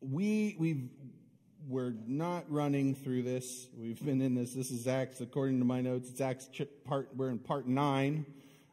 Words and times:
we 0.00 0.56
we've 0.58 0.88
we're 1.68 1.94
not 2.06 2.50
running 2.50 2.94
through 2.94 3.22
this. 3.22 3.68
We've 3.76 4.02
been 4.02 4.20
in 4.22 4.34
this. 4.34 4.54
This 4.54 4.70
is 4.70 4.88
Acts, 4.88 5.20
according 5.20 5.58
to 5.58 5.64
my 5.64 5.80
notes. 5.82 6.08
It's 6.08 6.20
Acts 6.20 6.48
part. 6.84 7.10
We're 7.14 7.30
in 7.30 7.38
part 7.38 7.66
nine, 7.66 8.24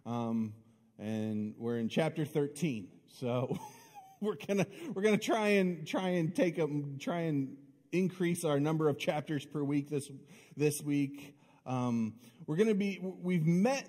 um, 0.06 0.54
and 0.98 1.54
we're 1.58 1.78
in 1.78 1.90
chapter 1.90 2.26
thirteen. 2.26 2.88
So 3.20 3.58
we're 4.22 4.38
gonna 4.48 4.66
we're 4.94 5.02
gonna 5.02 5.18
try 5.18 5.50
and 5.50 5.86
try 5.86 6.10
and 6.10 6.34
take 6.34 6.58
a 6.58 6.68
try 7.00 7.22
and 7.22 7.58
increase 7.92 8.46
our 8.46 8.60
number 8.60 8.90
of 8.90 8.98
chapters 8.98 9.46
per 9.46 9.64
week 9.64 9.90
this 9.90 10.10
this 10.56 10.82
week. 10.82 11.36
Um, 11.66 12.14
we're 12.46 12.58
gonna 12.58 12.74
be 12.74 13.00
we've 13.02 13.46
met 13.46 13.86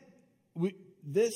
we, 0.54 0.74
this 1.04 1.34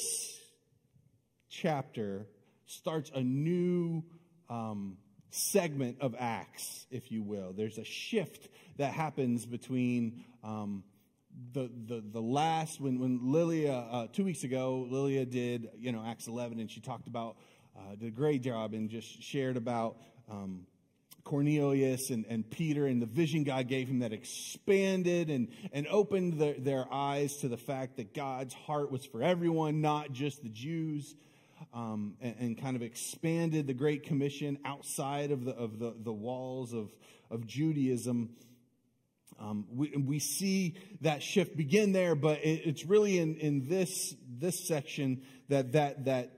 chapter 1.48 2.26
starts 2.66 3.10
a 3.14 3.22
new 3.22 4.02
um, 4.50 4.96
segment 5.32 5.98
of 6.00 6.14
Acts, 6.18 6.86
if 6.90 7.10
you 7.10 7.22
will. 7.22 7.52
There's 7.52 7.78
a 7.78 7.84
shift 7.84 8.48
that 8.76 8.92
happens 8.92 9.46
between 9.46 10.24
um, 10.44 10.84
the, 11.52 11.70
the, 11.86 12.02
the 12.12 12.20
last, 12.20 12.80
when, 12.80 12.98
when 13.00 13.32
Lilia, 13.32 13.72
uh, 13.72 14.06
two 14.12 14.24
weeks 14.24 14.44
ago, 14.44 14.86
Lilia 14.88 15.24
did, 15.24 15.70
you 15.78 15.92
know, 15.92 16.04
Acts 16.04 16.28
11, 16.28 16.60
and 16.60 16.70
she 16.70 16.80
talked 16.80 17.08
about, 17.08 17.36
uh, 17.76 17.94
did 17.96 18.08
a 18.08 18.10
great 18.10 18.42
job 18.42 18.74
and 18.74 18.90
just 18.90 19.22
shared 19.22 19.56
about 19.56 19.96
um, 20.30 20.66
Cornelius 21.24 22.10
and, 22.10 22.26
and 22.28 22.48
Peter 22.48 22.86
and 22.86 23.00
the 23.00 23.06
vision 23.06 23.44
God 23.44 23.68
gave 23.68 23.88
him 23.88 24.00
that 24.00 24.12
expanded 24.12 25.30
and, 25.30 25.48
and 25.72 25.86
opened 25.86 26.38
the, 26.38 26.56
their 26.58 26.84
eyes 26.92 27.36
to 27.40 27.48
the 27.48 27.56
fact 27.56 27.96
that 27.96 28.12
God's 28.12 28.54
heart 28.54 28.90
was 28.90 29.06
for 29.06 29.22
everyone, 29.22 29.80
not 29.80 30.12
just 30.12 30.42
the 30.42 30.50
Jews 30.50 31.14
um, 31.72 32.14
and, 32.20 32.36
and, 32.38 32.60
kind 32.60 32.76
of 32.76 32.82
expanded 32.82 33.66
the 33.66 33.74
Great 33.74 34.04
Commission 34.04 34.58
outside 34.64 35.30
of 35.30 35.44
the, 35.44 35.52
of 35.52 35.78
the, 35.78 35.94
the 36.02 36.12
walls 36.12 36.72
of, 36.72 36.90
of 37.30 37.46
Judaism. 37.46 38.30
Um, 39.40 39.66
we, 39.70 39.90
we 39.96 40.18
see 40.18 40.74
that 41.00 41.22
shift 41.22 41.56
begin 41.56 41.92
there, 41.92 42.14
but 42.14 42.38
it, 42.44 42.62
it's 42.64 42.84
really 42.84 43.18
in, 43.18 43.36
in 43.36 43.68
this, 43.68 44.14
this 44.38 44.66
section 44.66 45.22
that, 45.48 45.72
that, 45.72 46.04
that 46.04 46.30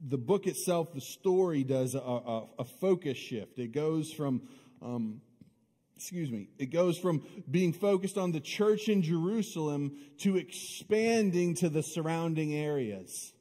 the 0.00 0.18
book 0.18 0.46
itself, 0.46 0.92
the 0.92 1.00
story 1.00 1.64
does 1.64 1.94
a, 1.94 1.98
a, 2.00 2.46
a 2.58 2.64
focus 2.64 3.16
shift. 3.16 3.58
It 3.58 3.72
goes 3.72 4.12
from, 4.12 4.42
um, 4.82 5.20
excuse 5.96 6.30
me, 6.30 6.48
it 6.58 6.66
goes 6.66 6.98
from 6.98 7.22
being 7.50 7.72
focused 7.72 8.18
on 8.18 8.32
the 8.32 8.40
church 8.40 8.88
in 8.88 9.02
Jerusalem 9.02 9.96
to 10.18 10.36
expanding 10.36 11.54
to 11.56 11.68
the 11.68 11.82
surrounding 11.82 12.54
areas. 12.54 13.32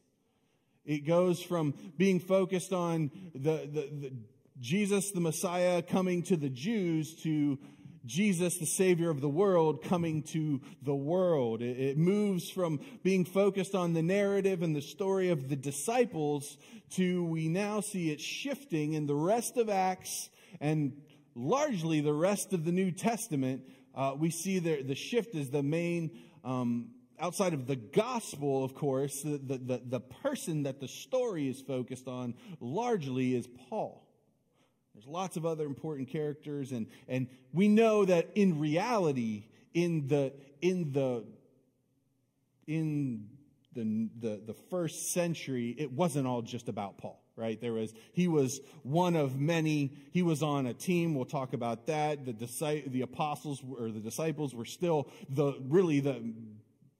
It 0.85 1.05
goes 1.05 1.41
from 1.41 1.73
being 1.97 2.19
focused 2.19 2.73
on 2.73 3.11
the, 3.33 3.67
the, 3.71 3.89
the 3.91 4.13
Jesus, 4.59 5.11
the 5.11 5.19
Messiah, 5.19 5.81
coming 5.81 6.23
to 6.23 6.37
the 6.37 6.49
Jews 6.49 7.13
to 7.23 7.59
Jesus, 8.05 8.57
the 8.57 8.67
Savior 8.67 9.09
of 9.09 9.19
the 9.19 9.29
world, 9.29 9.83
coming 9.83 10.21
to 10.23 10.61
the 10.83 10.95
world. 10.95 11.61
It, 11.61 11.97
moves 11.97 12.49
from 12.49 12.79
being 13.03 13.25
focused 13.25 13.73
on 13.73 13.93
the 13.93 14.03
narrative 14.03 14.61
and 14.61 14.75
the 14.75 14.81
story 14.81 15.29
of 15.29 15.49
the 15.49 15.55
disciples 15.55 16.57
to 16.91 17.25
we 17.25 17.47
now 17.47 17.81
see 17.81 18.11
it 18.11 18.21
shifting 18.21 18.93
in 18.93 19.07
the 19.07 19.15
rest 19.15 19.57
of 19.57 19.69
Acts 19.69 20.29
and 20.61 20.93
largely 21.33 21.99
the 21.99 22.13
rest 22.13 22.53
of 22.53 22.63
the 22.63 22.71
New 22.71 22.91
Testament. 22.91 23.63
Uh, 23.95 24.13
we 24.17 24.29
see 24.29 24.59
the, 24.59 24.83
the 24.83 24.95
shift 24.95 25.33
is 25.33 25.49
the 25.49 25.63
main 25.63 26.11
um, 26.43 26.89
outside 27.19 27.53
of 27.53 27.67
the 27.67 27.75
gospel, 27.75 28.63
of 28.63 28.75
course, 28.75 29.21
the, 29.21 29.37
the, 29.37 29.81
the, 29.85 29.99
person 29.99 30.63
that 30.63 30.79
the 30.79 30.87
story 30.87 31.47
is 31.47 31.61
focused 31.61 32.07
on 32.07 32.33
largely 32.59 33.35
is 33.35 33.47
Paul. 33.69 34.05
There's 34.93 35.07
lots 35.07 35.37
of 35.37 35.45
other 35.45 35.65
important 35.65 36.09
characters, 36.09 36.71
and, 36.71 36.87
and 37.07 37.27
we 37.53 37.67
know 37.67 38.05
that 38.05 38.29
in 38.35 38.59
reality, 38.59 39.45
in 39.73 40.07
the, 40.07 40.33
in 40.61 40.91
the, 40.91 41.25
in 42.67 43.27
the, 43.73 44.09
the, 44.19 44.41
the 44.47 44.55
first 44.69 45.11
century, 45.11 45.75
it 45.77 45.91
wasn't 45.91 46.27
all 46.27 46.41
just 46.41 46.69
about 46.69 46.97
Paul 46.97 47.21
right? 47.37 47.59
There 47.59 47.73
was, 47.73 47.93
he 48.13 48.27
was 48.27 48.61
one 48.83 49.15
of 49.15 49.37
many. 49.37 49.91
He 50.11 50.23
was 50.23 50.41
on 50.41 50.67
a 50.67 50.73
team. 50.73 51.15
We'll 51.15 51.25
talk 51.25 51.53
about 51.53 51.87
that. 51.87 52.25
The, 52.25 52.83
the 52.87 53.01
apostles 53.01 53.61
or 53.77 53.91
the 53.91 53.99
disciples 53.99 54.55
were 54.55 54.65
still 54.65 55.09
the, 55.29 55.53
really 55.67 55.99
the 55.99 56.33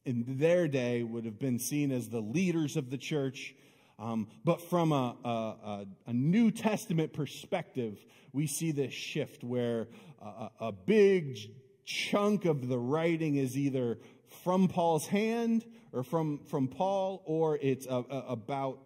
in 0.06 0.24
their 0.38 0.68
day 0.68 1.04
would 1.04 1.26
have 1.26 1.40
been 1.40 1.60
seen 1.60 1.92
as 1.92 2.10
the 2.10 2.22
leaders 2.22 2.78
of 2.78 2.90
the 2.90 2.98
church. 2.98 3.56
Um, 3.98 4.28
but 4.44 4.62
from 4.62 4.92
a, 4.92 5.16
a, 5.24 5.86
a, 6.08 6.14
New 6.14 6.52
Testament 6.52 7.14
perspective, 7.14 7.98
we 8.34 8.46
see 8.46 8.72
this 8.72 8.94
shift 8.94 9.44
where 9.44 9.88
a, 10.22 10.50
a 10.60 10.72
big 10.72 11.38
chunk 11.86 12.46
of 12.46 12.68
the 12.68 12.78
writing 12.78 13.38
is 13.38 13.58
either 13.58 14.00
from 14.44 14.68
Paul's 14.68 15.08
hand 15.08 15.66
or 15.94 16.04
from, 16.04 16.40
from 16.46 16.68
Paul, 16.68 17.24
or 17.26 17.58
it's 17.62 17.88
about 17.90 18.80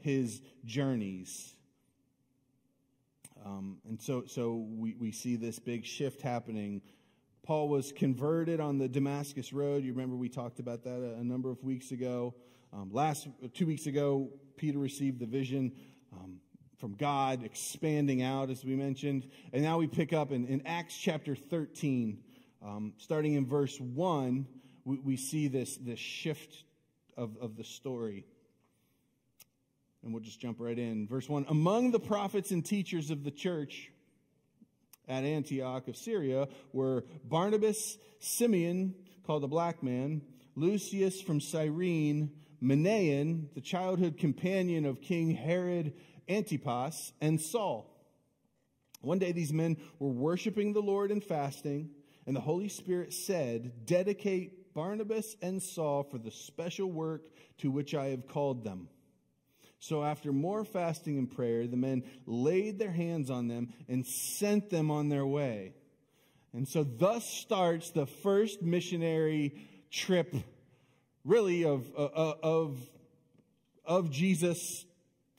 his 0.00 0.40
journeys. 0.64 1.54
Um, 3.44 3.78
and 3.86 4.00
so, 4.00 4.24
so 4.26 4.66
we, 4.70 4.94
we 4.98 5.12
see 5.12 5.36
this 5.36 5.58
big 5.58 5.84
shift 5.84 6.22
happening 6.22 6.80
Paul 7.44 7.68
was 7.68 7.92
converted 7.92 8.58
on 8.58 8.78
the 8.78 8.88
Damascus 8.88 9.52
Road. 9.52 9.84
You 9.84 9.92
remember 9.92 10.16
we 10.16 10.30
talked 10.30 10.60
about 10.60 10.82
that 10.84 10.96
a, 10.96 11.20
a 11.20 11.24
number 11.24 11.50
of 11.50 11.62
weeks 11.62 11.90
ago. 11.90 12.34
Um, 12.72 12.88
last 12.90 13.28
two 13.52 13.66
weeks 13.66 13.84
ago, 13.84 14.30
Peter 14.56 14.78
received 14.78 15.20
the 15.20 15.26
vision 15.26 15.72
um, 16.10 16.38
from 16.78 16.94
God, 16.94 17.44
expanding 17.44 18.22
out, 18.22 18.48
as 18.48 18.64
we 18.64 18.74
mentioned. 18.74 19.28
And 19.52 19.62
now 19.62 19.76
we 19.76 19.86
pick 19.86 20.14
up 20.14 20.32
in, 20.32 20.46
in 20.46 20.66
Acts 20.66 20.96
chapter 20.96 21.36
13, 21.36 22.18
um, 22.64 22.94
starting 22.96 23.34
in 23.34 23.46
verse 23.46 23.78
1, 23.78 24.46
we, 24.86 24.98
we, 25.00 25.16
see 25.18 25.48
this, 25.48 25.76
this 25.76 25.98
shift 25.98 26.64
of, 27.14 27.36
of 27.42 27.56
the 27.56 27.64
story. 27.64 28.24
And 30.02 30.14
we'll 30.14 30.22
just 30.22 30.40
jump 30.40 30.60
right 30.60 30.78
in. 30.78 31.06
Verse 31.06 31.28
1 31.28 31.44
Among 31.50 31.90
the 31.90 32.00
prophets 32.00 32.52
and 32.52 32.64
teachers 32.64 33.10
of 33.10 33.22
the 33.22 33.30
church, 33.30 33.90
at 35.08 35.24
Antioch 35.24 35.88
of 35.88 35.96
Syria 35.96 36.48
were 36.72 37.04
Barnabas, 37.24 37.98
Simeon, 38.20 38.94
called 39.26 39.42
the 39.42 39.48
black 39.48 39.82
man, 39.82 40.22
Lucius 40.54 41.20
from 41.20 41.40
Cyrene, 41.40 42.30
Manaen, 42.62 43.52
the 43.54 43.60
childhood 43.60 44.18
companion 44.18 44.86
of 44.86 45.00
King 45.00 45.30
Herod 45.30 45.94
Antipas, 46.28 47.12
and 47.20 47.40
Saul. 47.40 47.90
One 49.00 49.18
day 49.18 49.32
these 49.32 49.52
men 49.52 49.76
were 49.98 50.10
worshiping 50.10 50.72
the 50.72 50.80
Lord 50.80 51.10
and 51.10 51.22
fasting, 51.22 51.90
and 52.26 52.34
the 52.34 52.40
Holy 52.40 52.68
Spirit 52.68 53.12
said, 53.12 53.84
Dedicate 53.84 54.74
Barnabas 54.74 55.36
and 55.42 55.62
Saul 55.62 56.02
for 56.04 56.18
the 56.18 56.30
special 56.30 56.90
work 56.90 57.22
to 57.58 57.70
which 57.70 57.94
I 57.94 58.06
have 58.06 58.26
called 58.26 58.64
them. 58.64 58.88
So 59.86 60.02
after 60.02 60.32
more 60.32 60.64
fasting 60.64 61.18
and 61.18 61.30
prayer, 61.30 61.66
the 61.66 61.76
men 61.76 62.04
laid 62.24 62.78
their 62.78 62.90
hands 62.90 63.28
on 63.28 63.48
them 63.48 63.68
and 63.86 64.06
sent 64.06 64.70
them 64.70 64.90
on 64.90 65.10
their 65.10 65.26
way. 65.26 65.74
And 66.54 66.66
so 66.66 66.84
thus 66.84 67.22
starts 67.42 67.90
the 67.90 68.06
first 68.06 68.62
missionary 68.62 69.68
trip, 69.90 70.34
really, 71.22 71.66
of, 71.66 71.84
uh, 71.94 72.32
of, 72.42 72.78
of 73.84 74.10
Jesus' 74.10 74.86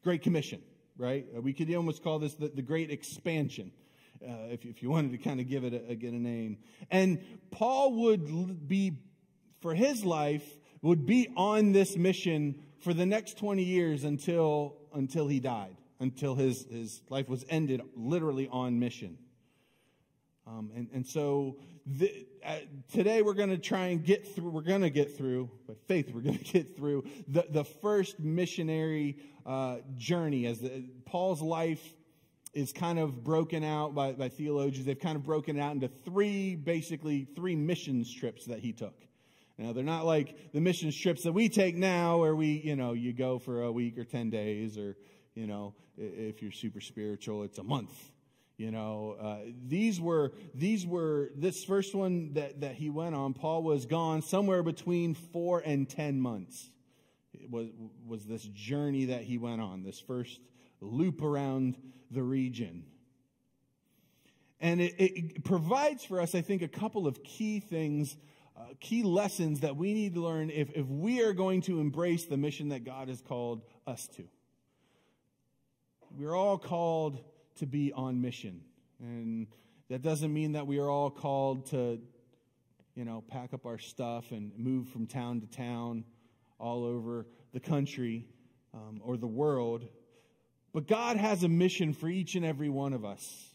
Great 0.04 0.22
Commission, 0.22 0.62
right? 0.96 1.26
Uh, 1.36 1.42
we 1.42 1.52
could 1.52 1.74
almost 1.74 2.04
call 2.04 2.20
this 2.20 2.36
the, 2.36 2.50
the 2.50 2.62
Great 2.62 2.92
Expansion. 2.92 3.72
Uh, 4.24 4.50
if, 4.52 4.64
if 4.64 4.84
you 4.84 4.92
wanted 4.92 5.12
to 5.14 5.18
kind 5.18 5.40
of 5.40 5.50
give 5.50 5.64
it 5.64 5.74
a, 5.90 5.96
get 5.96 6.14
a 6.14 6.20
name. 6.20 6.60
And 6.92 7.20
Paul 7.50 7.94
would 8.04 8.68
be, 8.68 9.00
for 9.62 9.74
his 9.74 10.06
life, 10.06 10.46
would 10.84 11.08
be 11.08 11.34
on 11.36 11.72
this 11.72 11.98
mission 11.98 12.62
for 12.86 12.94
the 12.94 13.06
next 13.06 13.40
20 13.40 13.64
years 13.64 14.04
until, 14.04 14.76
until 14.94 15.28
he 15.28 15.40
died, 15.40 15.76
until 16.00 16.36
his, 16.36 16.68
his 16.70 17.02
life 17.10 17.28
was 17.28 17.44
ended 17.50 17.82
literally 17.96 18.48
on 18.52 18.78
mission. 18.78 19.18
Um, 20.46 20.70
and, 20.76 20.88
and 20.94 21.08
so 21.08 21.58
the, 21.88 22.28
uh, 22.46 22.58
today 22.94 23.24
we're 23.24 23.34
going 23.34 23.50
to 23.50 23.58
try 23.58 23.88
and 23.88 24.06
get 24.06 24.28
through, 24.28 24.52
we're 24.52 24.62
going 24.62 24.84
to 24.84 24.92
get 24.92 25.18
through, 25.18 25.50
by 25.68 25.74
faith, 25.88 26.12
we're 26.14 26.22
going 26.22 26.38
to 26.44 26.44
get 26.44 26.78
through 26.78 27.06
the, 27.28 27.48
the 27.50 27.64
first 27.64 28.20
missionary 28.20 29.18
uh, 29.48 29.78
journey 29.98 30.46
as 30.46 30.60
the, 30.60 30.84
Paul's 31.06 31.42
life 31.42 31.96
is 32.54 32.72
kind 32.72 33.00
of 33.00 33.24
broken 33.24 33.64
out 33.64 33.96
by, 33.96 34.12
by 34.12 34.30
theologians. 34.30 34.86
They've 34.86 35.00
kind 35.00 35.16
of 35.16 35.24
broken 35.24 35.58
it 35.58 35.60
out 35.60 35.74
into 35.74 35.88
three, 35.88 36.56
basically, 36.56 37.26
three 37.36 37.56
missions 37.56 38.14
trips 38.14 38.46
that 38.46 38.60
he 38.60 38.74
took. 38.74 38.94
Now, 39.58 39.72
they're 39.72 39.84
not 39.84 40.06
like 40.06 40.52
the 40.52 40.60
mission 40.60 40.92
trips 40.92 41.24
that 41.24 41.32
we 41.32 41.48
take 41.48 41.76
now 41.76 42.18
where 42.18 42.36
we, 42.36 42.62
you 42.64 42.76
know, 42.76 42.94
you 42.94 43.14
go 43.14 43.40
for 43.40 43.64
a 43.64 43.72
week 43.72 43.98
or 43.98 44.04
10 44.04 44.30
days 44.30 44.78
or, 44.78 44.98
you 45.34 45.48
know, 45.48 45.74
if 45.98 46.42
you're 46.42 46.52
super 46.52 46.82
spiritual, 46.82 47.44
it's 47.44 47.58
a 47.58 47.64
month. 47.64 47.94
You 48.58 48.72
know, 48.72 49.18
uh, 49.22 49.38
these 49.68 50.00
were, 50.00 50.34
these 50.54 50.86
were, 50.86 51.32
this 51.36 51.64
first 51.64 51.94
one 51.94 52.34
that, 52.34 52.62
that 52.62 52.76
he 52.76 52.90
went 52.90 53.16
on, 53.16 53.34
Paul 53.34 53.64
was 53.64 53.86
gone 53.86 54.22
somewhere 54.22 54.64
between 54.64 55.14
four 55.14 55.60
and 55.60 55.90
10 55.90 56.20
months. 56.20 56.70
It 57.34 57.50
was, 57.50 57.68
was 58.06 58.26
this 58.26 58.44
journey 58.44 59.06
that 59.06 59.24
he 59.24 59.38
went 59.38 59.62
on, 59.62 59.84
this 59.84 60.00
first 60.00 60.40
loop 60.80 61.22
around 61.22 61.78
the 62.12 62.24
region. 62.24 62.86
and 64.62 64.80
it, 64.80 64.94
it, 64.98 65.44
provides 65.44 66.06
for 66.06 66.22
us, 66.22 66.34
I 66.34 66.42
think, 66.42 66.62
a 66.62 66.68
couple 66.68 67.08
of 67.08 67.24
key 67.24 67.60
things, 67.60 68.16
uh, 68.58 68.62
key 68.80 69.04
lessons 69.04 69.62
that 69.62 69.76
we 69.76 69.94
need 69.94 70.14
to 70.14 70.22
learn 70.22 70.50
if, 70.50 70.72
if 70.72 70.88
we 70.88 71.22
are 71.22 71.34
going 71.34 71.62
to 71.62 71.80
embrace 71.80 72.26
the 72.26 72.38
mission 72.38 72.70
that 72.70 72.84
God 72.84 73.10
has 73.10 73.22
called 73.22 73.64
us 73.86 74.08
to. 74.16 74.24
We're 76.12 76.36
all 76.36 76.58
called 76.58 77.20
to 77.58 77.66
be 77.66 77.92
on 77.92 78.22
mission. 78.22 78.62
And 79.00 79.48
that 79.90 80.02
doesn't 80.02 80.34
mean 80.34 80.54
that 80.54 80.68
we 80.68 80.80
are 80.80 80.90
all 80.90 81.10
called 81.10 81.68
to, 81.68 82.00
you 82.96 83.06
know, 83.06 83.24
pack 83.28 83.54
up 83.54 83.66
our 83.66 83.78
stuff 83.78 84.32
and 84.32 84.52
move 84.58 84.88
from 84.88 85.06
town 85.08 85.42
to 85.42 85.48
town 85.48 86.06
all 86.58 86.86
over 86.86 87.28
the 87.52 87.60
country 87.60 88.26
um, 88.74 89.02
or 89.04 89.18
the 89.18 89.28
world. 89.28 89.86
But 90.74 90.88
God 90.88 91.18
has 91.18 91.44
a 91.44 91.50
mission 91.50 91.94
for 91.94 92.08
each 92.08 92.36
and 92.36 92.46
every 92.46 92.70
one 92.70 92.94
of 92.94 93.04
us. 93.06 93.55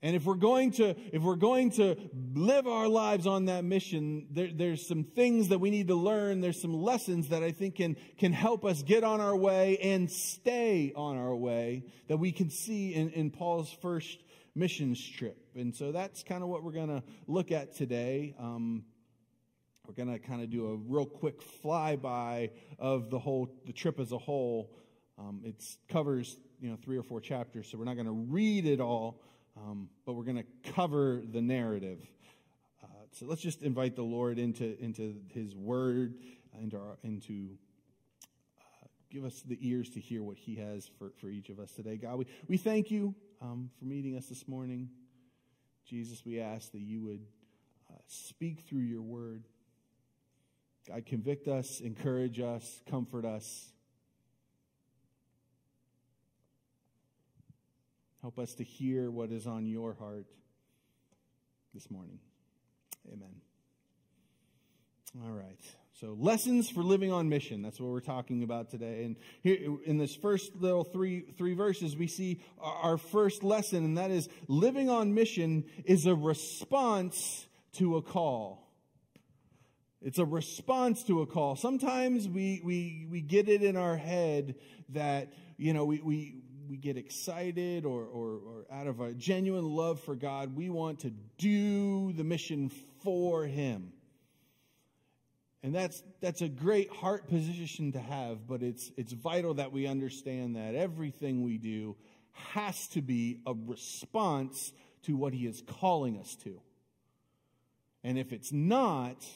And 0.00 0.14
if 0.14 0.24
we're 0.24 0.34
going 0.34 0.70
to, 0.72 0.94
if 1.12 1.22
we're 1.22 1.34
going 1.34 1.70
to 1.72 1.96
live 2.34 2.68
our 2.68 2.86
lives 2.86 3.26
on 3.26 3.46
that 3.46 3.64
mission, 3.64 4.28
there, 4.30 4.48
there's 4.54 4.86
some 4.86 5.02
things 5.02 5.48
that 5.48 5.58
we 5.58 5.70
need 5.70 5.88
to 5.88 5.96
learn. 5.96 6.40
There's 6.40 6.60
some 6.60 6.72
lessons 6.72 7.30
that 7.30 7.42
I 7.42 7.50
think 7.50 7.76
can, 7.76 7.96
can 8.16 8.32
help 8.32 8.64
us 8.64 8.82
get 8.82 9.02
on 9.02 9.20
our 9.20 9.36
way 9.36 9.76
and 9.78 10.08
stay 10.08 10.92
on 10.94 11.16
our 11.16 11.34
way 11.34 11.84
that 12.06 12.18
we 12.18 12.30
can 12.30 12.48
see 12.48 12.94
in, 12.94 13.10
in 13.10 13.30
Paul's 13.30 13.72
first 13.82 14.22
missions 14.54 15.04
trip. 15.04 15.36
And 15.56 15.74
so 15.74 15.90
that's 15.90 16.22
kind 16.22 16.44
of 16.44 16.48
what 16.48 16.62
we're 16.62 16.72
going 16.72 16.88
to 16.88 17.02
look 17.26 17.50
at 17.50 17.74
today. 17.74 18.36
Um, 18.38 18.84
we're 19.84 19.94
going 19.94 20.12
to 20.12 20.20
kind 20.20 20.42
of 20.42 20.50
do 20.50 20.66
a 20.68 20.76
real 20.76 21.06
quick 21.06 21.40
flyby 21.64 22.50
of 22.78 23.10
the 23.10 23.18
whole, 23.18 23.48
the 23.66 23.72
trip 23.72 23.98
as 23.98 24.12
a 24.12 24.18
whole. 24.18 24.70
Um, 25.18 25.40
it 25.44 25.64
covers, 25.88 26.36
you 26.60 26.70
know, 26.70 26.76
three 26.84 26.98
or 26.98 27.02
four 27.02 27.20
chapters, 27.20 27.68
so 27.68 27.78
we're 27.78 27.84
not 27.84 27.94
going 27.94 28.06
to 28.06 28.12
read 28.12 28.66
it 28.66 28.80
all. 28.80 29.22
Um, 29.64 29.88
but 30.04 30.12
we're 30.14 30.24
going 30.24 30.36
to 30.36 30.72
cover 30.72 31.22
the 31.30 31.40
narrative. 31.40 32.06
Uh, 32.82 32.86
so 33.12 33.26
let's 33.26 33.40
just 33.40 33.62
invite 33.62 33.96
the 33.96 34.02
Lord 34.02 34.38
into, 34.38 34.80
into 34.82 35.16
His 35.28 35.54
Word, 35.54 36.14
into, 36.60 36.76
our, 36.76 36.98
into 37.02 37.50
uh, 38.58 38.86
give 39.10 39.24
us 39.24 39.42
the 39.42 39.58
ears 39.60 39.90
to 39.90 40.00
hear 40.00 40.22
what 40.22 40.36
He 40.36 40.56
has 40.56 40.88
for, 40.98 41.12
for 41.20 41.28
each 41.28 41.48
of 41.48 41.58
us 41.58 41.72
today. 41.72 41.96
God, 41.96 42.18
we, 42.18 42.26
we 42.46 42.56
thank 42.56 42.90
you 42.90 43.14
um, 43.40 43.70
for 43.78 43.84
meeting 43.84 44.16
us 44.16 44.26
this 44.26 44.46
morning. 44.46 44.90
Jesus, 45.86 46.24
we 46.24 46.40
ask 46.40 46.72
that 46.72 46.80
you 46.80 47.02
would 47.02 47.24
uh, 47.90 47.96
speak 48.06 48.60
through 48.68 48.80
your 48.80 49.02
Word. 49.02 49.44
God, 50.86 51.04
convict 51.04 51.48
us, 51.48 51.80
encourage 51.80 52.40
us, 52.40 52.80
comfort 52.88 53.24
us. 53.24 53.72
Help 58.28 58.40
us 58.40 58.52
to 58.56 58.62
hear 58.62 59.10
what 59.10 59.32
is 59.32 59.46
on 59.46 59.64
your 59.64 59.94
heart 59.94 60.26
this 61.72 61.90
morning. 61.90 62.18
Amen. 63.10 63.40
All 65.24 65.32
right. 65.32 65.58
So, 65.98 66.14
lessons 66.20 66.68
for 66.68 66.82
living 66.82 67.10
on 67.10 67.30
mission. 67.30 67.62
That's 67.62 67.80
what 67.80 67.88
we're 67.88 68.00
talking 68.00 68.42
about 68.42 68.68
today. 68.68 69.04
And 69.04 69.16
here 69.40 69.78
in 69.86 69.96
this 69.96 70.14
first 70.14 70.54
little 70.56 70.84
three, 70.84 71.22
three 71.38 71.54
verses, 71.54 71.96
we 71.96 72.06
see 72.06 72.42
our 72.60 72.98
first 72.98 73.42
lesson, 73.42 73.82
and 73.82 73.96
that 73.96 74.10
is 74.10 74.28
living 74.46 74.90
on 74.90 75.14
mission 75.14 75.64
is 75.86 76.04
a 76.04 76.14
response 76.14 77.46
to 77.76 77.96
a 77.96 78.02
call. 78.02 78.68
It's 80.02 80.18
a 80.18 80.26
response 80.26 81.02
to 81.04 81.22
a 81.22 81.26
call. 81.26 81.56
Sometimes 81.56 82.28
we, 82.28 82.60
we, 82.62 83.06
we 83.10 83.22
get 83.22 83.48
it 83.48 83.62
in 83.62 83.78
our 83.78 83.96
head 83.96 84.56
that, 84.90 85.32
you 85.56 85.72
know, 85.72 85.86
we, 85.86 86.02
we, 86.02 86.42
we 86.68 86.76
get 86.76 86.96
excited 86.96 87.84
or, 87.84 88.04
or, 88.04 88.38
or 88.38 88.66
out 88.70 88.86
of 88.86 89.00
a 89.00 89.14
genuine 89.14 89.64
love 89.64 90.00
for 90.00 90.14
God, 90.14 90.54
we 90.54 90.68
want 90.68 91.00
to 91.00 91.10
do 91.38 92.12
the 92.12 92.24
mission 92.24 92.70
for 93.02 93.44
Him. 93.44 93.92
And 95.62 95.74
that's, 95.74 96.02
that's 96.20 96.40
a 96.40 96.48
great 96.48 96.90
heart 96.90 97.28
position 97.28 97.92
to 97.92 98.00
have, 98.00 98.46
but 98.46 98.62
it's, 98.62 98.90
it's 98.96 99.12
vital 99.12 99.54
that 99.54 99.72
we 99.72 99.86
understand 99.86 100.56
that 100.56 100.74
everything 100.74 101.42
we 101.42 101.58
do 101.58 101.96
has 102.32 102.86
to 102.88 103.02
be 103.02 103.40
a 103.46 103.54
response 103.66 104.72
to 105.02 105.16
what 105.16 105.32
He 105.32 105.46
is 105.46 105.62
calling 105.80 106.18
us 106.18 106.36
to. 106.44 106.60
And 108.04 108.18
if 108.18 108.32
it's 108.32 108.52
not, 108.52 109.26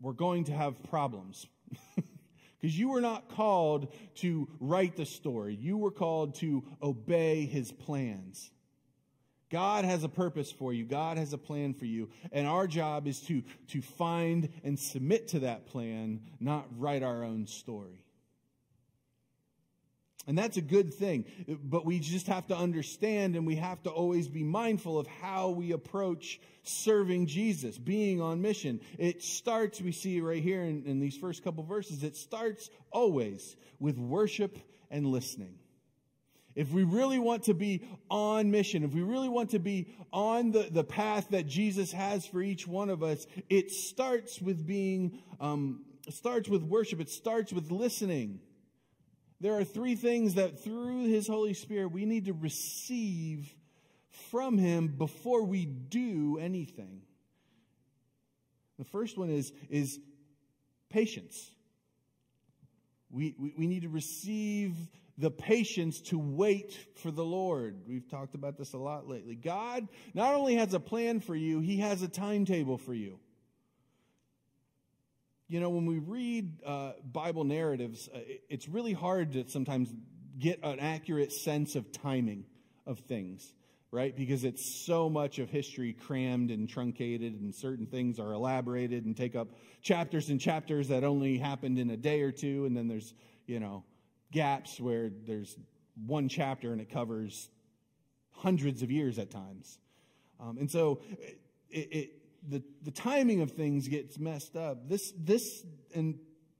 we're 0.00 0.12
going 0.12 0.44
to 0.44 0.52
have 0.52 0.82
problems. 0.84 1.46
Because 2.62 2.78
you 2.78 2.90
were 2.90 3.00
not 3.00 3.28
called 3.28 3.92
to 4.16 4.48
write 4.60 4.96
the 4.96 5.04
story, 5.04 5.58
you 5.60 5.76
were 5.76 5.90
called 5.90 6.36
to 6.36 6.62
obey 6.80 7.44
his 7.44 7.72
plans. 7.72 8.52
God 9.50 9.84
has 9.84 10.04
a 10.04 10.08
purpose 10.08 10.50
for 10.50 10.72
you. 10.72 10.84
God 10.84 11.18
has 11.18 11.32
a 11.32 11.38
plan 11.38 11.74
for 11.74 11.84
you. 11.84 12.08
And 12.30 12.46
our 12.46 12.66
job 12.66 13.06
is 13.06 13.20
to, 13.22 13.42
to 13.68 13.82
find 13.82 14.48
and 14.64 14.78
submit 14.78 15.28
to 15.28 15.40
that 15.40 15.66
plan, 15.66 16.20
not 16.40 16.66
write 16.78 17.02
our 17.02 17.22
own 17.22 17.46
story. 17.46 18.01
And 20.26 20.38
that's 20.38 20.56
a 20.56 20.62
good 20.62 20.94
thing. 20.94 21.24
But 21.64 21.84
we 21.84 21.98
just 21.98 22.28
have 22.28 22.46
to 22.48 22.56
understand 22.56 23.34
and 23.34 23.46
we 23.46 23.56
have 23.56 23.82
to 23.82 23.90
always 23.90 24.28
be 24.28 24.44
mindful 24.44 24.98
of 24.98 25.06
how 25.06 25.50
we 25.50 25.72
approach 25.72 26.40
serving 26.62 27.26
Jesus, 27.26 27.76
being 27.76 28.20
on 28.20 28.40
mission. 28.40 28.80
It 28.98 29.22
starts, 29.22 29.80
we 29.80 29.92
see 29.92 30.20
right 30.20 30.42
here 30.42 30.62
in, 30.62 30.84
in 30.84 31.00
these 31.00 31.16
first 31.16 31.42
couple 31.42 31.64
verses, 31.64 32.04
it 32.04 32.16
starts 32.16 32.70
always 32.92 33.56
with 33.80 33.98
worship 33.98 34.58
and 34.90 35.06
listening. 35.06 35.58
If 36.54 36.70
we 36.70 36.84
really 36.84 37.18
want 37.18 37.44
to 37.44 37.54
be 37.54 37.82
on 38.10 38.50
mission, 38.50 38.84
if 38.84 38.92
we 38.92 39.00
really 39.00 39.28
want 39.28 39.50
to 39.50 39.58
be 39.58 39.88
on 40.12 40.52
the, 40.52 40.68
the 40.70 40.84
path 40.84 41.28
that 41.30 41.46
Jesus 41.46 41.92
has 41.92 42.26
for 42.26 42.42
each 42.42 42.66
one 42.66 42.90
of 42.90 43.02
us, 43.02 43.26
it 43.48 43.70
starts 43.70 44.40
with 44.40 44.66
being, 44.66 45.18
um, 45.40 45.84
starts 46.10 46.48
with 46.48 46.62
worship. 46.62 47.00
It 47.00 47.08
starts 47.08 47.52
with 47.52 47.70
listening. 47.70 48.40
There 49.42 49.58
are 49.58 49.64
three 49.64 49.96
things 49.96 50.34
that 50.34 50.62
through 50.62 51.08
His 51.08 51.26
Holy 51.26 51.52
Spirit 51.52 51.90
we 51.90 52.04
need 52.04 52.26
to 52.26 52.32
receive 52.32 53.52
from 54.30 54.56
Him 54.56 54.86
before 54.86 55.42
we 55.42 55.66
do 55.66 56.38
anything. 56.40 57.02
The 58.78 58.84
first 58.84 59.18
one 59.18 59.30
is, 59.30 59.52
is 59.68 59.98
patience. 60.90 61.50
We, 63.10 63.34
we, 63.36 63.52
we 63.58 63.66
need 63.66 63.82
to 63.82 63.88
receive 63.88 64.76
the 65.18 65.32
patience 65.32 66.00
to 66.02 66.20
wait 66.20 66.78
for 66.94 67.10
the 67.10 67.24
Lord. 67.24 67.80
We've 67.88 68.08
talked 68.08 68.36
about 68.36 68.56
this 68.56 68.74
a 68.74 68.78
lot 68.78 69.08
lately. 69.08 69.34
God 69.34 69.88
not 70.14 70.36
only 70.36 70.54
has 70.54 70.72
a 70.72 70.80
plan 70.80 71.18
for 71.18 71.34
you, 71.34 71.58
He 71.58 71.78
has 71.78 72.00
a 72.02 72.08
timetable 72.08 72.78
for 72.78 72.94
you. 72.94 73.18
You 75.48 75.60
know, 75.60 75.70
when 75.70 75.86
we 75.86 75.98
read 75.98 76.62
uh, 76.64 76.92
Bible 77.04 77.44
narratives, 77.44 78.08
uh, 78.14 78.20
it's 78.48 78.68
really 78.68 78.92
hard 78.92 79.32
to 79.32 79.48
sometimes 79.48 79.92
get 80.38 80.60
an 80.62 80.80
accurate 80.80 81.32
sense 81.32 81.76
of 81.76 81.92
timing 81.92 82.46
of 82.86 83.00
things, 83.00 83.52
right? 83.90 84.16
Because 84.16 84.44
it's 84.44 84.86
so 84.86 85.10
much 85.10 85.38
of 85.38 85.50
history 85.50 85.92
crammed 85.92 86.50
and 86.50 86.68
truncated, 86.68 87.38
and 87.40 87.54
certain 87.54 87.86
things 87.86 88.18
are 88.18 88.32
elaborated 88.32 89.04
and 89.04 89.16
take 89.16 89.36
up 89.36 89.48
chapters 89.82 90.30
and 90.30 90.40
chapters 90.40 90.88
that 90.88 91.04
only 91.04 91.36
happened 91.36 91.78
in 91.78 91.90
a 91.90 91.96
day 91.96 92.22
or 92.22 92.32
two, 92.32 92.64
and 92.64 92.76
then 92.76 92.88
there's, 92.88 93.12
you 93.46 93.60
know, 93.60 93.84
gaps 94.30 94.80
where 94.80 95.10
there's 95.26 95.56
one 96.06 96.28
chapter 96.28 96.72
and 96.72 96.80
it 96.80 96.88
covers 96.90 97.50
hundreds 98.30 98.82
of 98.82 98.90
years 98.90 99.18
at 99.18 99.30
times. 99.30 99.78
Um, 100.40 100.56
and 100.58 100.70
so 100.70 101.02
it, 101.20 101.38
it 101.70 102.21
the, 102.48 102.62
the 102.82 102.90
timing 102.90 103.40
of 103.40 103.52
things 103.52 103.88
gets 103.88 104.18
messed 104.18 104.56
up. 104.56 104.88
This, 104.88 105.12
this, 105.16 105.64
and 105.94 106.18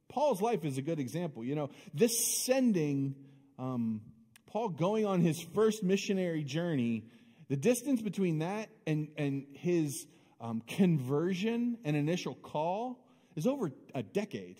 Paul's 0.09 0.41
life 0.41 0.65
is 0.65 0.79
a 0.79 0.83
good 0.83 1.01
example. 1.01 1.45
You 1.45 1.55
know, 1.55 1.71
this 1.95 2.45
sending, 2.45 3.15
um, 3.59 4.03
Paul 4.47 4.69
going 4.69 5.07
on 5.07 5.21
his 5.21 5.41
first 5.41 5.83
missionary 5.83 6.45
journey, 6.45 7.05
the 7.49 7.57
distance 7.57 8.01
between 8.01 8.41
that 8.41 8.69
and, 8.87 9.09
and 9.17 9.45
his 9.55 10.07
um, 10.41 10.63
conversion 10.67 11.79
and 11.85 11.97
initial 11.97 12.35
call 12.35 13.05
is 13.37 13.47
over 13.47 13.73
a 13.95 14.03
decade. 14.03 14.59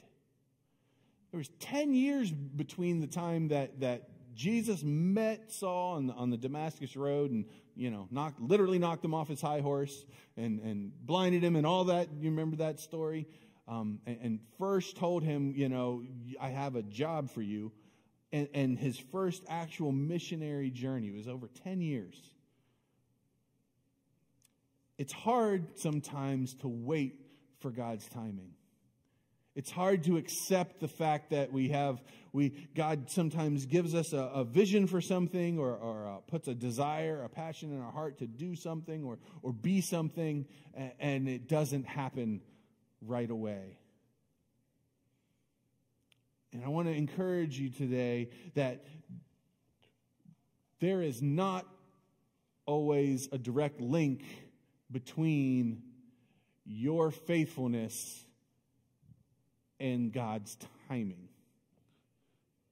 There 1.31 1.39
was 1.39 1.49
10 1.61 1.95
years 1.95 2.31
between 2.31 3.01
the 3.01 3.07
time 3.07 3.49
that, 3.49 3.81
that 3.81 4.09
Jesus 4.35 4.83
met 4.83 5.53
Saul 5.53 5.97
on 5.97 6.07
the, 6.07 6.13
on 6.15 6.31
the 6.31 6.37
Damascus 6.37 6.97
Road 6.97 7.31
and, 7.31 7.45
you 7.75 7.91
know, 7.91 8.09
knocked, 8.11 8.41
literally 8.41 8.79
knocked 8.79 9.05
him 9.05 9.15
off 9.15 9.29
his 9.29 9.41
high 9.41 9.61
horse 9.61 10.05
and, 10.37 10.61
and 10.61 10.93
blinded 11.05 11.43
him 11.43 11.57
and 11.57 11.67
all 11.67 11.85
that. 11.85 12.09
You 12.19 12.31
remember 12.31 12.57
that 12.57 12.81
story? 12.81 13.27
Um, 13.69 14.01
and, 14.07 14.19
and, 14.23 14.41
first 14.59 14.97
told 14.97 15.23
him, 15.23 15.53
you 15.55 15.69
know, 15.69 16.03
I 16.41 16.49
have 16.49 16.75
a 16.75 16.83
job 16.83 17.31
for 17.31 17.43
you. 17.43 17.71
And, 18.33 18.49
and 18.55 18.79
his 18.79 18.99
first 18.99 19.45
actual 19.49 19.93
missionary 19.93 20.71
journey 20.71 21.11
was 21.11 21.29
over 21.29 21.49
10 21.63 21.81
years. 21.81 22.17
It's 24.99 25.13
hard 25.13 25.79
sometimes 25.79 26.55
to 26.57 26.69
wait 26.69 27.15
for 27.61 27.71
God's 27.71 28.09
timing. 28.09 28.51
It's 29.55 29.71
hard 29.71 30.05
to 30.05 30.17
accept 30.17 30.81
the 30.81 30.89
fact 30.89 31.31
that 31.31 31.53
we 31.53 31.69
have, 31.69 32.03
we, 32.33 32.51
God 32.75 33.11
sometimes 33.11 33.67
gives 33.67 33.95
us 33.95 34.15
a, 34.15 34.17
a 34.17 34.45
vision 34.45 34.87
for 34.87 35.03
something 35.03 35.59
or, 35.59 35.75
or 35.75 36.07
uh, 36.07 36.17
puts 36.27 36.49
a 36.49 36.55
desire, 36.55 37.23
a 37.23 37.29
passion 37.29 37.71
in 37.71 37.81
our 37.83 37.93
heart 37.93 38.19
to 38.19 38.27
do 38.27 38.57
something 38.57 39.05
or, 39.05 39.19
or 39.43 39.53
be 39.53 39.83
something, 39.83 40.47
and, 40.73 40.93
and 40.99 41.29
it 41.29 41.49
doesn't 41.49 41.87
happen 41.87 42.41
right 43.03 43.31
away. 43.31 43.77
And 46.55 46.65
I 46.65 46.69
want 46.69 46.89
to 46.89 46.95
encourage 46.95 47.59
you 47.59 47.69
today 47.69 48.31
that 48.55 48.87
there 50.81 51.03
is 51.03 51.21
not 51.21 51.67
always 52.65 53.29
a 53.33 53.39
direct 53.39 53.83
link 53.83 54.25
between 54.91 55.83
your 56.65 57.11
faithfulness 57.11 58.25
and 59.83 60.13
God's 60.13 60.57
timing. 60.89 61.29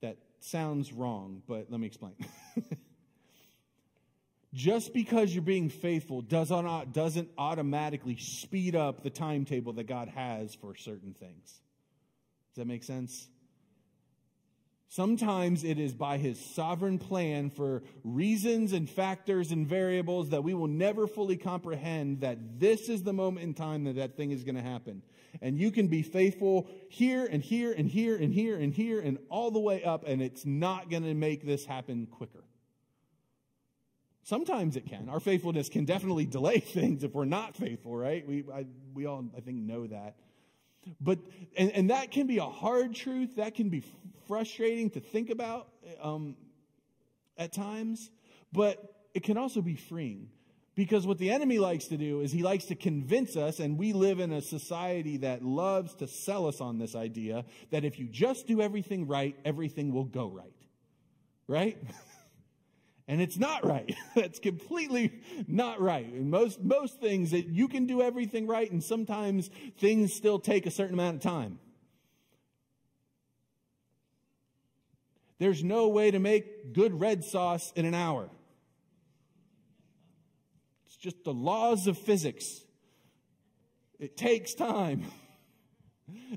That 0.01 0.17
sounds 0.39 0.93
wrong, 0.93 1.43
but 1.47 1.67
let 1.69 1.81
me 1.81 1.87
explain. 1.87 2.15
Just 4.55 4.95
because 4.95 5.33
you're 5.33 5.43
being 5.43 5.69
faithful 5.69 6.23
doesn't, 6.23 6.93
doesn't 6.93 7.29
automatically 7.37 8.17
speed 8.17 8.75
up 8.75 9.03
the 9.03 9.11
timetable 9.11 9.75
that 9.75 9.85
God 9.85 10.09
has 10.09 10.55
for 10.55 10.75
certain 10.75 11.13
things. 11.13 11.61
Does 12.51 12.57
that 12.57 12.67
make 12.67 12.83
sense? 12.83 13.29
Sometimes 14.89 15.63
it 15.63 15.79
is 15.79 15.95
by 15.95 16.19
his 16.19 16.45
sovereign 16.45 16.99
plan 16.99 17.51
for 17.51 17.85
reasons 18.03 18.73
and 18.73 18.91
factors 18.91 19.53
and 19.53 19.69
variables 19.69 20.31
that 20.31 20.43
we 20.43 20.53
will 20.53 20.67
never 20.67 21.07
fully 21.07 21.37
comprehend 21.37 22.23
that 22.23 22.59
this 22.59 22.89
is 22.89 23.05
the 23.05 23.13
moment 23.13 23.45
in 23.45 23.55
time 23.55 23.85
that 23.85 23.95
that 23.95 24.17
thing 24.17 24.33
is 24.33 24.43
going 24.43 24.57
to 24.57 24.63
happen. 24.63 25.03
And 25.41 25.59
you 25.59 25.71
can 25.71 25.89
be 25.89 26.03
faithful 26.03 26.69
here 26.89 27.27
and 27.31 27.43
here 27.43 27.73
and 27.73 27.89
here 27.89 28.17
and 28.17 28.33
here 28.33 28.57
and 28.57 28.73
here 28.73 29.01
and 29.01 29.19
all 29.29 29.51
the 29.51 29.61
way 29.61 29.83
up, 29.85 30.05
and 30.07 30.21
it's 30.21 30.45
not 30.45 30.91
going 30.91 31.05
to 31.05 31.15
make 31.15 31.45
this 31.45 31.65
happen 31.65 32.07
quicker. 32.07 32.45
Sometimes 34.23 34.77
it 34.77 34.87
can. 34.87 35.09
Our 35.09 35.21
faithfulness 35.21 35.69
can 35.69 35.85
definitely 35.85 36.27
delay 36.27 36.61
things 36.61 37.03
if 37.03 37.15
we're 37.15 37.25
not 37.25 37.57
faithful, 37.57 37.97
right? 37.97 38.27
We, 38.27 38.45
I, 38.53 38.67
we 38.95 39.07
all, 39.07 39.25
I 39.37 39.41
think, 39.41 39.59
know 39.59 39.87
that. 39.87 40.17
But, 41.01 41.19
and, 41.57 41.73
and 41.73 41.91
that 41.91 42.11
can 42.11 42.27
be 42.27 42.39
a 42.39 42.47
hard 42.47 42.95
truth. 42.95 43.37
That 43.37 43.55
can 43.55 43.69
be 43.69 43.85
frustrating 44.27 44.91
to 44.91 45.01
think 45.01 45.31
about 45.31 45.69
um, 46.01 46.37
at 47.37 47.53
times. 47.53 48.11
But 48.53 48.79
it 49.15 49.23
can 49.23 49.37
also 49.37 49.61
be 49.61 49.77
freeing. 49.77 50.29
Because 50.75 51.07
what 51.07 51.19
the 51.19 51.31
enemy 51.31 51.59
likes 51.59 51.87
to 51.87 51.97
do 51.97 52.21
is 52.21 52.33
he 52.33 52.43
likes 52.43 52.67
to 52.67 52.75
convince 52.75 53.37
us, 53.37 53.59
and 53.59 53.77
we 53.77 53.93
live 53.93 54.21
in 54.21 54.33
a 54.33 54.41
society 54.41 55.19
that 55.19 55.45
loves 55.45 55.95
to 55.97 56.07
sell 56.07 56.47
us 56.47 56.61
on 56.61 56.79
this 56.79 56.95
idea 56.95 57.45
that 57.71 57.85
if 57.85 57.99
you 57.99 58.07
just 58.07 58.47
do 58.47 58.61
everything 58.61 59.07
right, 59.07 59.37
everything 59.45 59.93
will 59.93 60.05
go 60.05 60.29
right. 60.29 60.55
Right? 61.49 61.77
And 63.11 63.21
it's 63.21 63.39
not 63.39 63.67
right. 63.67 63.93
That's 64.15 64.39
completely 64.39 65.21
not 65.49 65.81
right. 65.81 66.07
And 66.07 66.31
most, 66.31 66.63
most 66.63 67.01
things 67.01 67.33
that 67.33 67.49
you 67.49 67.67
can 67.67 67.87
do 67.87 68.01
everything 68.01 68.47
right, 68.47 68.71
and 68.71 68.81
sometimes 68.81 69.51
things 69.79 70.15
still 70.15 70.39
take 70.39 70.65
a 70.65 70.71
certain 70.71 70.95
amount 70.95 71.17
of 71.17 71.23
time. 71.23 71.59
There's 75.41 75.65
no 75.65 75.89
way 75.89 76.13
to 76.13 76.21
make 76.21 76.73
good 76.73 77.01
red 77.01 77.25
sauce 77.25 77.73
in 77.75 77.85
an 77.85 77.95
hour. 77.95 78.31
Just 81.01 81.25
the 81.25 81.33
laws 81.33 81.87
of 81.87 81.99
physics. 81.99 82.61
It 83.99 84.17
takes 84.17 84.55
time. 84.55 85.05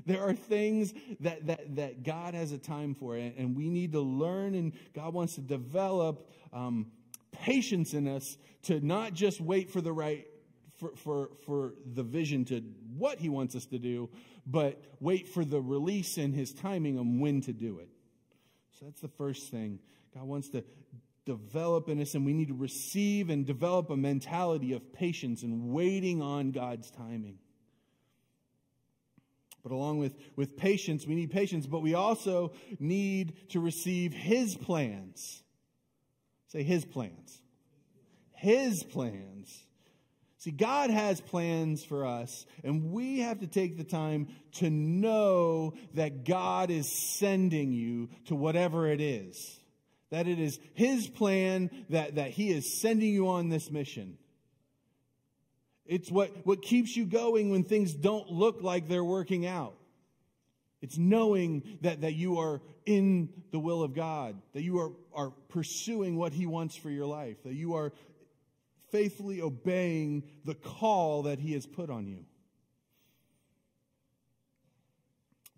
There 0.06 0.22
are 0.22 0.34
things 0.34 0.94
that, 1.18 1.48
that, 1.48 1.74
that 1.74 2.04
God 2.04 2.34
has 2.34 2.52
a 2.52 2.58
time 2.58 2.94
for, 2.94 3.16
and 3.16 3.56
we 3.56 3.68
need 3.68 3.90
to 3.92 4.00
learn, 4.00 4.54
and 4.54 4.72
God 4.94 5.12
wants 5.12 5.34
to 5.34 5.40
develop 5.40 6.30
um, 6.52 6.92
patience 7.32 7.92
in 7.92 8.06
us 8.06 8.36
to 8.64 8.78
not 8.78 9.14
just 9.14 9.40
wait 9.40 9.72
for 9.72 9.80
the 9.80 9.92
right, 9.92 10.28
for, 10.76 10.90
for, 10.94 11.30
for 11.44 11.74
the 11.92 12.04
vision 12.04 12.44
to 12.44 12.60
what 12.96 13.18
He 13.18 13.28
wants 13.28 13.56
us 13.56 13.66
to 13.66 13.80
do, 13.80 14.10
but 14.46 14.80
wait 15.00 15.26
for 15.26 15.44
the 15.44 15.60
release 15.60 16.18
and 16.18 16.32
His 16.32 16.52
timing 16.52 16.96
on 16.96 17.18
when 17.18 17.40
to 17.40 17.52
do 17.52 17.80
it. 17.80 17.88
So 18.78 18.84
that's 18.84 19.00
the 19.00 19.08
first 19.08 19.50
thing. 19.50 19.80
God 20.14 20.24
wants 20.24 20.50
to 20.50 20.64
develop 21.24 21.88
in 21.88 22.00
us, 22.00 22.14
and 22.14 22.26
we 22.26 22.32
need 22.32 22.48
to 22.48 22.54
receive 22.54 23.30
and 23.30 23.46
develop 23.46 23.90
a 23.90 23.96
mentality 23.96 24.72
of 24.72 24.92
patience 24.92 25.42
and 25.42 25.70
waiting 25.70 26.22
on 26.22 26.50
God's 26.50 26.90
timing. 26.90 27.38
But 29.62 29.72
along 29.72 29.98
with, 29.98 30.14
with 30.36 30.58
patience, 30.58 31.06
we 31.06 31.14
need 31.14 31.30
patience, 31.30 31.66
but 31.66 31.80
we 31.80 31.94
also 31.94 32.52
need 32.78 33.50
to 33.50 33.60
receive 33.60 34.12
His 34.12 34.54
plans. 34.56 35.42
Say 36.48 36.62
His 36.62 36.84
plans. 36.84 37.40
His 38.32 38.82
plans. 38.82 39.64
See, 40.36 40.50
God 40.50 40.90
has 40.90 41.22
plans 41.22 41.82
for 41.82 42.04
us, 42.04 42.44
and 42.62 42.92
we 42.92 43.20
have 43.20 43.40
to 43.40 43.46
take 43.46 43.78
the 43.78 43.84
time 43.84 44.28
to 44.56 44.68
know 44.68 45.72
that 45.94 46.26
God 46.26 46.70
is 46.70 46.86
sending 46.86 47.72
you 47.72 48.10
to 48.26 48.34
whatever 48.34 48.86
it 48.86 49.00
is. 49.00 49.58
That 50.10 50.28
it 50.28 50.38
is 50.38 50.58
His 50.74 51.08
plan, 51.08 51.70
that, 51.90 52.16
that 52.16 52.30
He 52.30 52.50
is 52.50 52.80
sending 52.80 53.12
you 53.12 53.28
on 53.28 53.48
this 53.48 53.70
mission. 53.70 54.18
It's 55.86 56.10
what, 56.10 56.30
what 56.46 56.62
keeps 56.62 56.96
you 56.96 57.04
going 57.04 57.50
when 57.50 57.64
things 57.64 57.92
don't 57.92 58.30
look 58.30 58.62
like 58.62 58.88
they're 58.88 59.04
working 59.04 59.46
out. 59.46 59.74
It's 60.80 60.98
knowing 60.98 61.78
that, 61.80 62.02
that 62.02 62.14
you 62.14 62.38
are 62.38 62.60
in 62.86 63.30
the 63.52 63.58
will 63.58 63.82
of 63.82 63.94
God, 63.94 64.36
that 64.52 64.62
you 64.62 64.78
are, 64.80 64.92
are 65.14 65.30
pursuing 65.48 66.16
what 66.16 66.32
He 66.32 66.46
wants 66.46 66.76
for 66.76 66.90
your 66.90 67.06
life, 67.06 67.42
that 67.44 67.54
you 67.54 67.74
are 67.74 67.92
faithfully 68.90 69.40
obeying 69.40 70.24
the 70.44 70.54
call 70.54 71.22
that 71.22 71.38
He 71.38 71.54
has 71.54 71.66
put 71.66 71.90
on 71.90 72.06
you. 72.06 72.24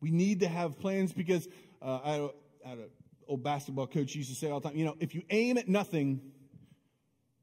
We 0.00 0.10
need 0.10 0.40
to 0.40 0.48
have 0.48 0.78
plans 0.78 1.12
because 1.12 1.48
uh, 1.82 1.98
I 2.04 2.70
an 2.70 2.84
old 3.28 3.42
basketball 3.42 3.86
coach 3.86 4.14
used 4.14 4.30
to 4.30 4.34
say 4.34 4.50
all 4.50 4.60
the 4.60 4.68
time, 4.68 4.78
you 4.78 4.84
know, 4.84 4.96
if 5.00 5.14
you 5.14 5.22
aim 5.30 5.58
at 5.58 5.68
nothing, 5.68 6.20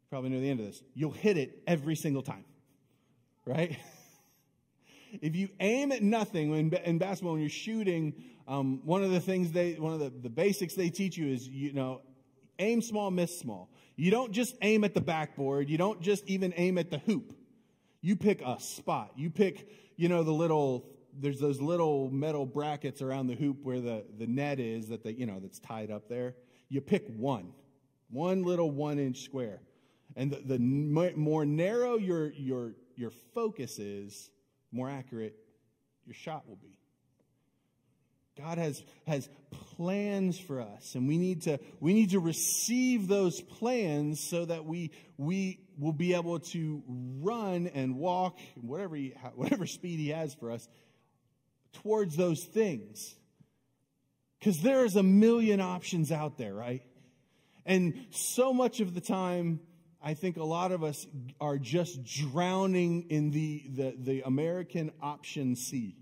probably 0.10 0.30
know 0.30 0.40
the 0.40 0.50
end 0.50 0.60
of 0.60 0.66
this, 0.66 0.82
you'll 0.94 1.12
hit 1.12 1.38
it 1.38 1.62
every 1.68 1.96
single 1.96 2.22
time 2.22 2.46
right? 3.46 3.78
if 5.22 5.36
you 5.36 5.50
aim 5.60 5.92
at 5.92 6.02
nothing 6.02 6.54
in, 6.54 6.74
in 6.74 6.98
basketball 6.98 7.34
when 7.34 7.42
you're 7.42 7.50
shooting, 7.50 8.13
um, 8.48 8.82
one 8.84 9.04
of 9.04 9.12
the 9.12 9.20
things 9.20 9.52
they, 9.52 9.74
one 9.74 9.94
of 9.94 10.00
the, 10.00 10.10
the 10.10 10.30
basics 10.30 10.75
they 10.75 10.90
teach 10.90 11.18
you 11.18 11.28
is, 11.28 11.48
you 11.48 11.74
know, 11.74 12.02
aim 12.60 12.82
small, 12.82 13.12
miss 13.12 13.38
small. 13.38 13.70
You 13.96 14.12
don't 14.12 14.32
just 14.32 14.56
aim 14.62 14.84
at 14.84 14.94
the 14.94 15.02
backboard. 15.02 15.70
You 15.70 15.78
don't 15.78 16.02
just 16.02 16.25
even 16.28 16.54
aim 16.58 16.78
at 16.78 16.90
the 16.90 16.98
hoop. 17.00 17.36
You 18.02 18.16
pick 18.16 18.42
a 18.42 18.60
spot. 18.60 19.12
You 19.16 19.30
pick, 19.30 19.70
you 19.96 20.10
know, 20.10 20.24
the 20.24 20.34
little, 20.34 20.90
there's 21.20 21.39
those 21.39 21.62
little 21.62 22.10
metal 22.10 22.46
brackets 22.46 23.01
around 23.01 23.27
the 23.27 23.36
hoop 23.36 23.58
where 23.63 23.82
the, 23.82 24.05
the 24.17 24.27
net 24.27 24.60
is 24.60 24.88
that 24.89 25.03
they, 25.03 25.12
you 25.12 25.25
know, 25.25 25.39
that's 25.39 25.60
tied 25.60 25.91
up 25.91 26.10
there. 26.10 26.36
You 26.70 26.82
pick 26.82 27.05
one, 27.08 27.51
one 28.10 28.43
little 28.43 28.72
one 28.72 29.00
inch 29.00 29.22
square. 29.22 29.62
And 30.15 30.32
the, 30.32 30.58
the 30.58 30.60
more 30.60 31.46
narrow 31.46 31.98
your, 31.98 32.32
your, 32.32 32.74
your 32.96 33.12
focus 33.34 33.79
is, 33.79 34.29
more 34.72 34.89
accurate 34.89 35.36
your 36.05 36.13
shot 36.13 36.48
will 36.48 36.58
be. 36.58 36.77
God 38.38 38.58
has, 38.58 38.84
has 39.05 39.29
plans 39.75 40.39
for 40.39 40.60
us, 40.60 40.96
and 40.96 41.08
we 41.08 41.20
need 41.20 41.43
to, 41.43 41.60
we 41.79 41.93
need 41.93 42.12
to 42.12 42.20
receive 42.20 43.08
those 43.08 43.39
plans 43.39 44.20
so 44.27 44.46
that 44.46 44.65
we, 44.65 44.89
we 45.17 45.60
will 45.77 45.93
be 45.93 46.15
able 46.15 46.39
to 46.39 46.82
run 46.88 47.67
and 47.67 47.96
walk, 47.96 48.39
whatever, 48.60 48.96
he, 48.96 49.13
whatever 49.36 49.67
speed 49.67 50.00
He 50.00 50.10
has 50.10 50.34
for 50.34 50.50
us, 50.50 50.67
towards 51.74 52.15
those 52.15 52.44
things. 52.44 53.15
Because 54.39 54.60
there's 54.60 54.96
a 54.96 55.03
million 55.03 55.62
options 55.62 56.12
out 56.12 56.38
there, 56.38 56.53
right? 56.53 56.84
And 57.65 58.08
so 58.12 58.53
much 58.53 58.82
of 58.82 58.94
the 58.94 59.01
time, 59.01 59.62
I 60.01 60.15
think 60.15 60.36
a 60.36 60.44
lot 60.44 60.74
of 60.74 60.84
us 60.84 61.08
are 61.39 61.58
just 61.58 62.03
drowning 62.03 63.06
in 63.10 63.32
the, 63.32 63.63
the, 63.70 63.96
the, 63.98 64.22
American 64.25 64.92
option 65.01 65.56
sea. 65.56 65.96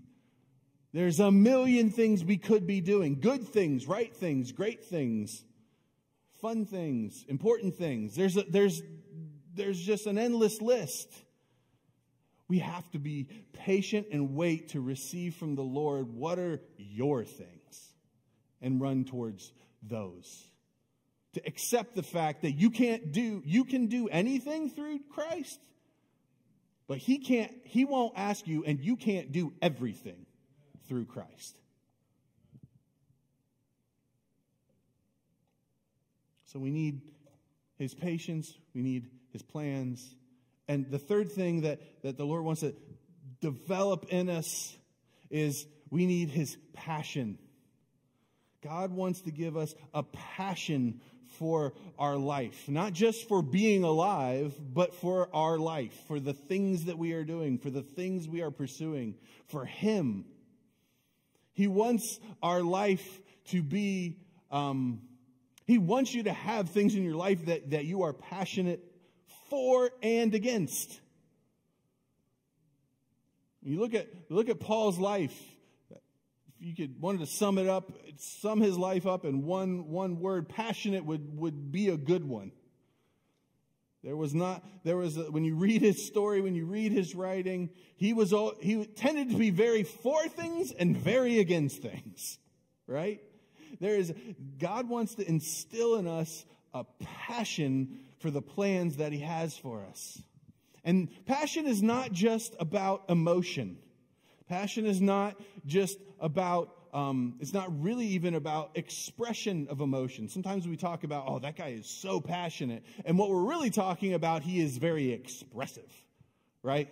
There's 0.92 1.20
a 1.20 1.30
million 1.30 1.90
things 1.90 2.24
we 2.24 2.36
could 2.36 2.66
be 2.66 2.80
doing 2.80 3.20
good 3.20 3.46
things, 3.46 3.86
right 3.86 4.14
things, 4.14 4.50
great 4.50 4.84
things, 4.84 5.44
fun 6.40 6.66
things, 6.66 7.24
important 7.28 7.76
things. 7.76 8.16
There's, 8.16 8.36
a, 8.36 8.42
there's, 8.42 8.82
there's 9.54 9.80
just 9.80 10.06
an 10.06 10.18
endless 10.18 10.60
list. 10.60 11.08
We 12.52 12.58
have 12.58 12.90
to 12.90 12.98
be 12.98 13.28
patient 13.54 14.08
and 14.12 14.34
wait 14.34 14.72
to 14.72 14.82
receive 14.82 15.36
from 15.36 15.54
the 15.54 15.62
Lord 15.62 16.12
what 16.12 16.38
are 16.38 16.60
your 16.76 17.24
things 17.24 17.94
and 18.60 18.78
run 18.78 19.06
towards 19.06 19.50
those 19.82 20.50
to 21.32 21.40
accept 21.46 21.94
the 21.94 22.02
fact 22.02 22.42
that 22.42 22.52
you 22.52 22.68
can't 22.68 23.10
do, 23.10 23.42
you 23.46 23.64
can 23.64 23.86
do 23.86 24.06
anything 24.06 24.68
through 24.68 24.98
Christ, 25.08 25.58
but 26.88 26.98
he 26.98 27.20
can't, 27.20 27.50
he 27.64 27.86
won't 27.86 28.12
ask 28.18 28.46
you, 28.46 28.64
and 28.66 28.78
you 28.78 28.96
can't 28.96 29.32
do 29.32 29.54
everything 29.62 30.26
through 30.88 31.06
Christ. 31.06 31.56
So 36.44 36.58
we 36.58 36.70
need 36.70 37.00
his 37.78 37.94
patience, 37.94 38.52
we 38.74 38.82
need 38.82 39.08
his 39.32 39.40
plans. 39.40 40.16
And 40.72 40.90
the 40.90 40.98
third 40.98 41.30
thing 41.30 41.62
that, 41.62 41.80
that 42.02 42.16
the 42.16 42.24
Lord 42.24 42.44
wants 42.44 42.62
to 42.62 42.74
develop 43.42 44.06
in 44.08 44.30
us 44.30 44.74
is 45.28 45.66
we 45.90 46.06
need 46.06 46.30
his 46.30 46.56
passion. 46.72 47.36
God 48.64 48.90
wants 48.90 49.20
to 49.22 49.30
give 49.30 49.54
us 49.54 49.74
a 49.92 50.02
passion 50.02 51.02
for 51.38 51.74
our 51.98 52.16
life, 52.16 52.70
not 52.70 52.94
just 52.94 53.28
for 53.28 53.42
being 53.42 53.84
alive, 53.84 54.54
but 54.72 54.94
for 54.94 55.28
our 55.34 55.58
life, 55.58 55.92
for 56.08 56.18
the 56.18 56.32
things 56.32 56.86
that 56.86 56.96
we 56.96 57.12
are 57.12 57.24
doing, 57.24 57.58
for 57.58 57.68
the 57.68 57.82
things 57.82 58.26
we 58.26 58.40
are 58.40 58.50
pursuing, 58.50 59.16
for 59.48 59.66
Him. 59.66 60.24
He 61.52 61.66
wants 61.66 62.18
our 62.42 62.62
life 62.62 63.20
to 63.48 63.62
be, 63.62 64.16
um, 64.50 65.02
He 65.66 65.76
wants 65.76 66.14
you 66.14 66.22
to 66.22 66.32
have 66.32 66.70
things 66.70 66.94
in 66.94 67.04
your 67.04 67.16
life 67.16 67.44
that, 67.44 67.72
that 67.72 67.84
you 67.84 68.04
are 68.04 68.14
passionate 68.14 68.88
for 69.52 69.90
and 70.02 70.34
against. 70.34 70.98
You 73.62 73.78
look 73.78 73.92
at, 73.92 74.08
look 74.30 74.48
at 74.48 74.60
Paul's 74.60 74.98
life 74.98 75.38
If 75.90 76.66
you 76.66 76.74
could 76.74 77.00
wanted 77.02 77.20
to 77.20 77.26
sum 77.26 77.58
it 77.58 77.68
up, 77.68 77.92
sum 78.16 78.62
his 78.62 78.78
life 78.78 79.06
up 79.06 79.26
in 79.26 79.44
one, 79.44 79.88
one 79.90 80.20
word, 80.20 80.48
passionate 80.48 81.04
would, 81.04 81.38
would 81.38 81.70
be 81.70 81.88
a 81.88 81.98
good 81.98 82.24
one. 82.24 82.52
There 84.02 84.16
was 84.16 84.34
not, 84.34 84.64
there 84.84 84.96
was, 84.96 85.18
a, 85.18 85.30
when 85.30 85.44
you 85.44 85.54
read 85.54 85.82
his 85.82 86.04
story, 86.06 86.40
when 86.40 86.54
you 86.54 86.64
read 86.64 86.92
his 86.92 87.14
writing, 87.14 87.68
he 87.96 88.14
was, 88.14 88.32
all, 88.32 88.54
he 88.58 88.86
tended 88.86 89.30
to 89.30 89.36
be 89.36 89.50
very 89.50 89.82
for 89.82 90.26
things 90.28 90.72
and 90.72 90.96
very 90.96 91.38
against 91.40 91.82
things, 91.82 92.38
right? 92.86 93.20
There 93.80 93.96
is, 93.96 94.14
God 94.58 94.88
wants 94.88 95.16
to 95.16 95.28
instill 95.28 95.96
in 95.96 96.08
us 96.08 96.46
a 96.72 96.84
passion 97.26 97.98
for 98.22 98.30
the 98.30 98.40
plans 98.40 98.96
that 98.96 99.12
he 99.12 99.18
has 99.18 99.58
for 99.58 99.84
us. 99.90 100.22
And 100.84 101.08
passion 101.26 101.66
is 101.66 101.82
not 101.82 102.12
just 102.12 102.56
about 102.58 103.04
emotion. 103.08 103.78
Passion 104.48 104.86
is 104.86 105.00
not 105.00 105.36
just 105.66 105.98
about, 106.18 106.74
um, 106.92 107.36
it's 107.40 107.52
not 107.52 107.82
really 107.82 108.06
even 108.06 108.34
about 108.34 108.72
expression 108.74 109.66
of 109.70 109.80
emotion. 109.80 110.28
Sometimes 110.28 110.66
we 110.66 110.76
talk 110.76 111.04
about, 111.04 111.24
oh, 111.28 111.38
that 111.38 111.56
guy 111.56 111.68
is 111.68 111.86
so 111.86 112.20
passionate. 112.20 112.84
And 113.04 113.18
what 113.18 113.30
we're 113.30 113.48
really 113.48 113.70
talking 113.70 114.14
about, 114.14 114.42
he 114.42 114.60
is 114.60 114.76
very 114.78 115.12
expressive, 115.12 115.90
right? 116.62 116.88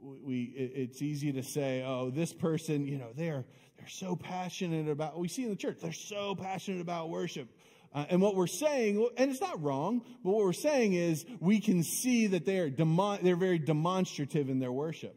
We, 0.00 0.42
it's 0.44 1.02
easy 1.02 1.32
to 1.32 1.42
say, 1.42 1.82
oh, 1.84 2.10
this 2.10 2.32
person, 2.32 2.86
you 2.86 2.98
know, 2.98 3.10
they're, 3.14 3.44
they're 3.78 3.88
so 3.88 4.16
passionate 4.16 4.88
about, 4.88 5.18
we 5.18 5.28
see 5.28 5.44
in 5.44 5.50
the 5.50 5.56
church, 5.56 5.78
they're 5.80 5.92
so 5.92 6.34
passionate 6.34 6.80
about 6.80 7.10
worship. 7.10 7.48
Uh, 7.96 8.04
and 8.10 8.20
what 8.20 8.36
we're 8.36 8.46
saying, 8.46 9.08
and 9.16 9.30
it's 9.30 9.40
not 9.40 9.60
wrong, 9.60 10.02
but 10.22 10.30
what 10.30 10.44
we're 10.44 10.52
saying 10.52 10.92
is 10.92 11.26
we 11.40 11.58
can 11.58 11.82
see 11.82 12.28
that 12.28 12.44
they're, 12.44 12.70
demo, 12.70 13.16
they're 13.16 13.34
very 13.34 13.58
demonstrative 13.58 14.48
in 14.50 14.60
their 14.60 14.70
worship 14.70 15.16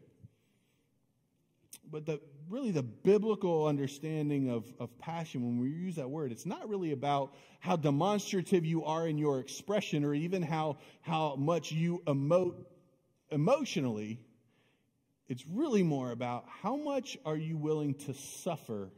but 1.90 2.06
the 2.06 2.20
really 2.48 2.70
the 2.70 2.82
biblical 2.82 3.66
understanding 3.66 4.50
of, 4.50 4.66
of 4.80 4.96
passion, 4.98 5.42
when 5.42 5.58
we 5.60 5.70
use 5.70 5.96
that 5.96 6.10
word, 6.10 6.32
it's 6.32 6.46
not 6.46 6.68
really 6.68 6.90
about 6.90 7.32
how 7.60 7.76
demonstrative 7.76 8.64
you 8.64 8.84
are 8.84 9.06
in 9.06 9.18
your 9.18 9.38
expression 9.38 10.04
or 10.04 10.12
even 10.12 10.42
how, 10.42 10.76
how 11.00 11.36
much 11.36 11.70
you 11.70 12.02
emote 12.06 12.56
emotionally. 13.30 14.18
It's 15.28 15.44
really 15.46 15.84
more 15.84 16.10
about 16.10 16.44
how 16.60 16.74
much 16.74 17.16
are 17.24 17.36
you 17.36 17.56
willing 17.56 17.94
to 18.06 18.14
suffer 18.14 18.90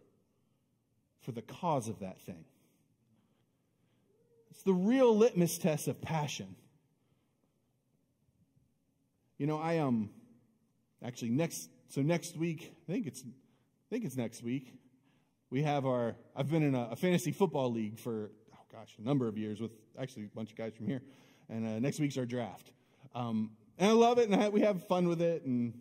for 1.20 1.32
the 1.32 1.42
cause 1.42 1.88
of 1.88 2.00
that 2.00 2.22
thing. 2.22 2.44
It's 4.52 4.64
the 4.64 4.74
real 4.74 5.16
litmus 5.16 5.56
test 5.56 5.88
of 5.88 6.02
passion. 6.02 6.56
You 9.38 9.46
know, 9.46 9.58
I 9.58 9.78
um 9.78 10.10
actually 11.02 11.30
next 11.30 11.70
so 11.88 12.02
next 12.02 12.36
week, 12.36 12.70
I 12.86 12.92
think 12.92 13.06
it's, 13.06 13.22
I 13.22 13.88
think 13.88 14.04
it's 14.04 14.14
next 14.14 14.42
week. 14.42 14.74
We 15.48 15.62
have 15.62 15.86
our. 15.86 16.16
I've 16.36 16.50
been 16.50 16.62
in 16.62 16.74
a, 16.74 16.90
a 16.92 16.96
fantasy 16.96 17.32
football 17.32 17.72
league 17.72 17.98
for 17.98 18.30
oh 18.52 18.58
gosh, 18.70 18.94
a 18.98 19.02
number 19.02 19.26
of 19.26 19.38
years 19.38 19.58
with 19.58 19.70
actually 19.98 20.24
a 20.24 20.36
bunch 20.36 20.50
of 20.50 20.58
guys 20.58 20.74
from 20.74 20.86
here, 20.86 21.00
and 21.48 21.66
uh, 21.66 21.78
next 21.78 21.98
week's 21.98 22.18
our 22.18 22.26
draft. 22.26 22.72
Um, 23.14 23.52
and 23.78 23.88
I 23.88 23.94
love 23.94 24.18
it, 24.18 24.28
and 24.28 24.38
I, 24.38 24.50
we 24.50 24.60
have 24.60 24.86
fun 24.86 25.08
with 25.08 25.22
it, 25.22 25.46
and 25.46 25.80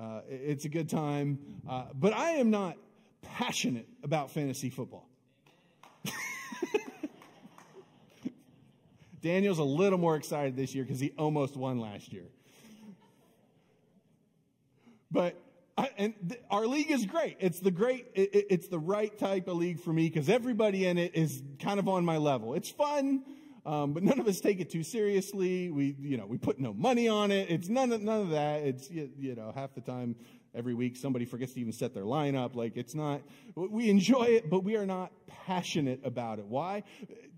uh, 0.00 0.20
it's 0.28 0.64
a 0.64 0.68
good 0.68 0.88
time. 0.88 1.40
Uh, 1.68 1.86
but 1.92 2.12
I 2.12 2.34
am 2.34 2.52
not 2.52 2.76
passionate 3.22 3.88
about 4.04 4.30
fantasy 4.30 4.70
football. 4.70 5.08
Daniel's 9.26 9.58
a 9.58 9.64
little 9.64 9.98
more 9.98 10.14
excited 10.14 10.54
this 10.54 10.72
year 10.72 10.84
because 10.84 11.00
he 11.00 11.12
almost 11.18 11.56
won 11.56 11.80
last 11.80 12.12
year. 12.12 12.26
But 15.10 15.36
I, 15.76 15.90
and 15.98 16.14
th- 16.28 16.40
our 16.48 16.64
league 16.68 16.92
is 16.92 17.06
great. 17.06 17.36
It's 17.40 17.58
the 17.58 17.72
great, 17.72 18.06
it, 18.14 18.46
it's 18.50 18.68
the 18.68 18.78
right 18.78 19.16
type 19.18 19.48
of 19.48 19.56
league 19.56 19.80
for 19.80 19.92
me 19.92 20.08
because 20.08 20.28
everybody 20.28 20.86
in 20.86 20.96
it 20.96 21.16
is 21.16 21.42
kind 21.58 21.80
of 21.80 21.88
on 21.88 22.04
my 22.04 22.18
level. 22.18 22.54
It's 22.54 22.70
fun, 22.70 23.24
um, 23.64 23.94
but 23.94 24.04
none 24.04 24.20
of 24.20 24.28
us 24.28 24.40
take 24.40 24.60
it 24.60 24.70
too 24.70 24.84
seriously. 24.84 25.70
We, 25.70 25.96
you 25.98 26.16
know, 26.16 26.26
we 26.26 26.38
put 26.38 26.60
no 26.60 26.72
money 26.72 27.08
on 27.08 27.32
it. 27.32 27.50
It's 27.50 27.68
none 27.68 27.90
of, 27.90 28.02
none 28.02 28.20
of 28.22 28.30
that. 28.30 28.62
It's, 28.62 28.88
you, 28.88 29.10
you 29.18 29.34
know, 29.34 29.50
half 29.52 29.74
the 29.74 29.80
time 29.80 30.14
every 30.54 30.74
week 30.74 30.96
somebody 30.96 31.24
forgets 31.24 31.54
to 31.54 31.60
even 31.60 31.72
set 31.72 31.94
their 31.94 32.04
lineup. 32.04 32.54
Like 32.54 32.76
it's 32.76 32.94
not, 32.94 33.22
we 33.56 33.90
enjoy 33.90 34.26
it, 34.26 34.48
but 34.48 34.62
we 34.62 34.76
are 34.76 34.86
not 34.86 35.10
passionate 35.26 36.00
about 36.04 36.38
it. 36.38 36.46
Why? 36.46 36.84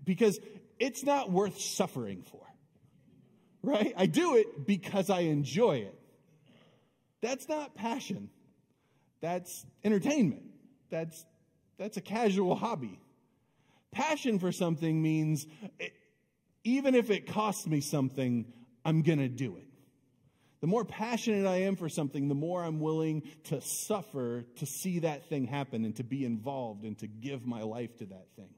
Because 0.05 0.39
it's 0.79 1.03
not 1.03 1.31
worth 1.31 1.59
suffering 1.59 2.23
for. 2.23 2.41
Right? 3.61 3.93
I 3.97 4.05
do 4.05 4.37
it 4.37 4.65
because 4.65 5.09
I 5.09 5.21
enjoy 5.21 5.77
it. 5.77 5.99
That's 7.21 7.49
not 7.49 7.75
passion. 7.75 8.29
That's 9.21 9.65
entertainment. 9.83 10.43
That's, 10.89 11.25
that's 11.77 11.97
a 11.97 12.01
casual 12.01 12.55
hobby. 12.55 12.99
Passion 13.91 14.39
for 14.39 14.51
something 14.51 15.01
means 15.01 15.45
it, 15.79 15.93
even 16.63 16.95
if 16.95 17.09
it 17.09 17.27
costs 17.27 17.67
me 17.67 17.81
something, 17.81 18.45
I'm 18.85 19.01
going 19.01 19.19
to 19.19 19.27
do 19.27 19.57
it. 19.57 19.65
The 20.61 20.67
more 20.67 20.83
passionate 20.83 21.47
I 21.47 21.61
am 21.63 21.75
for 21.75 21.87
something, 21.87 22.27
the 22.27 22.35
more 22.35 22.63
I'm 22.63 22.79
willing 22.79 23.23
to 23.45 23.61
suffer 23.61 24.45
to 24.57 24.65
see 24.65 24.99
that 24.99 25.29
thing 25.29 25.45
happen 25.45 25.85
and 25.85 25.95
to 25.97 26.03
be 26.03 26.25
involved 26.25 26.83
and 26.83 26.97
to 26.99 27.07
give 27.07 27.45
my 27.45 27.61
life 27.61 27.95
to 27.97 28.05
that 28.07 28.27
thing. 28.35 28.49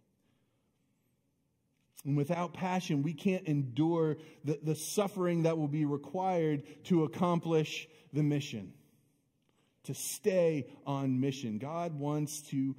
And 2.05 2.17
without 2.17 2.53
passion, 2.53 3.03
we 3.03 3.13
can't 3.13 3.45
endure 3.47 4.17
the, 4.43 4.59
the 4.63 4.75
suffering 4.75 5.43
that 5.43 5.57
will 5.57 5.67
be 5.67 5.85
required 5.85 6.63
to 6.85 7.03
accomplish 7.03 7.87
the 8.11 8.23
mission, 8.23 8.73
to 9.83 9.93
stay 9.93 10.67
on 10.85 11.19
mission. 11.19 11.59
God 11.59 11.93
wants 11.97 12.41
to 12.49 12.75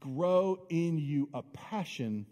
grow 0.00 0.66
in 0.70 0.98
you 0.98 1.28
a 1.34 1.42
passion 1.42 2.26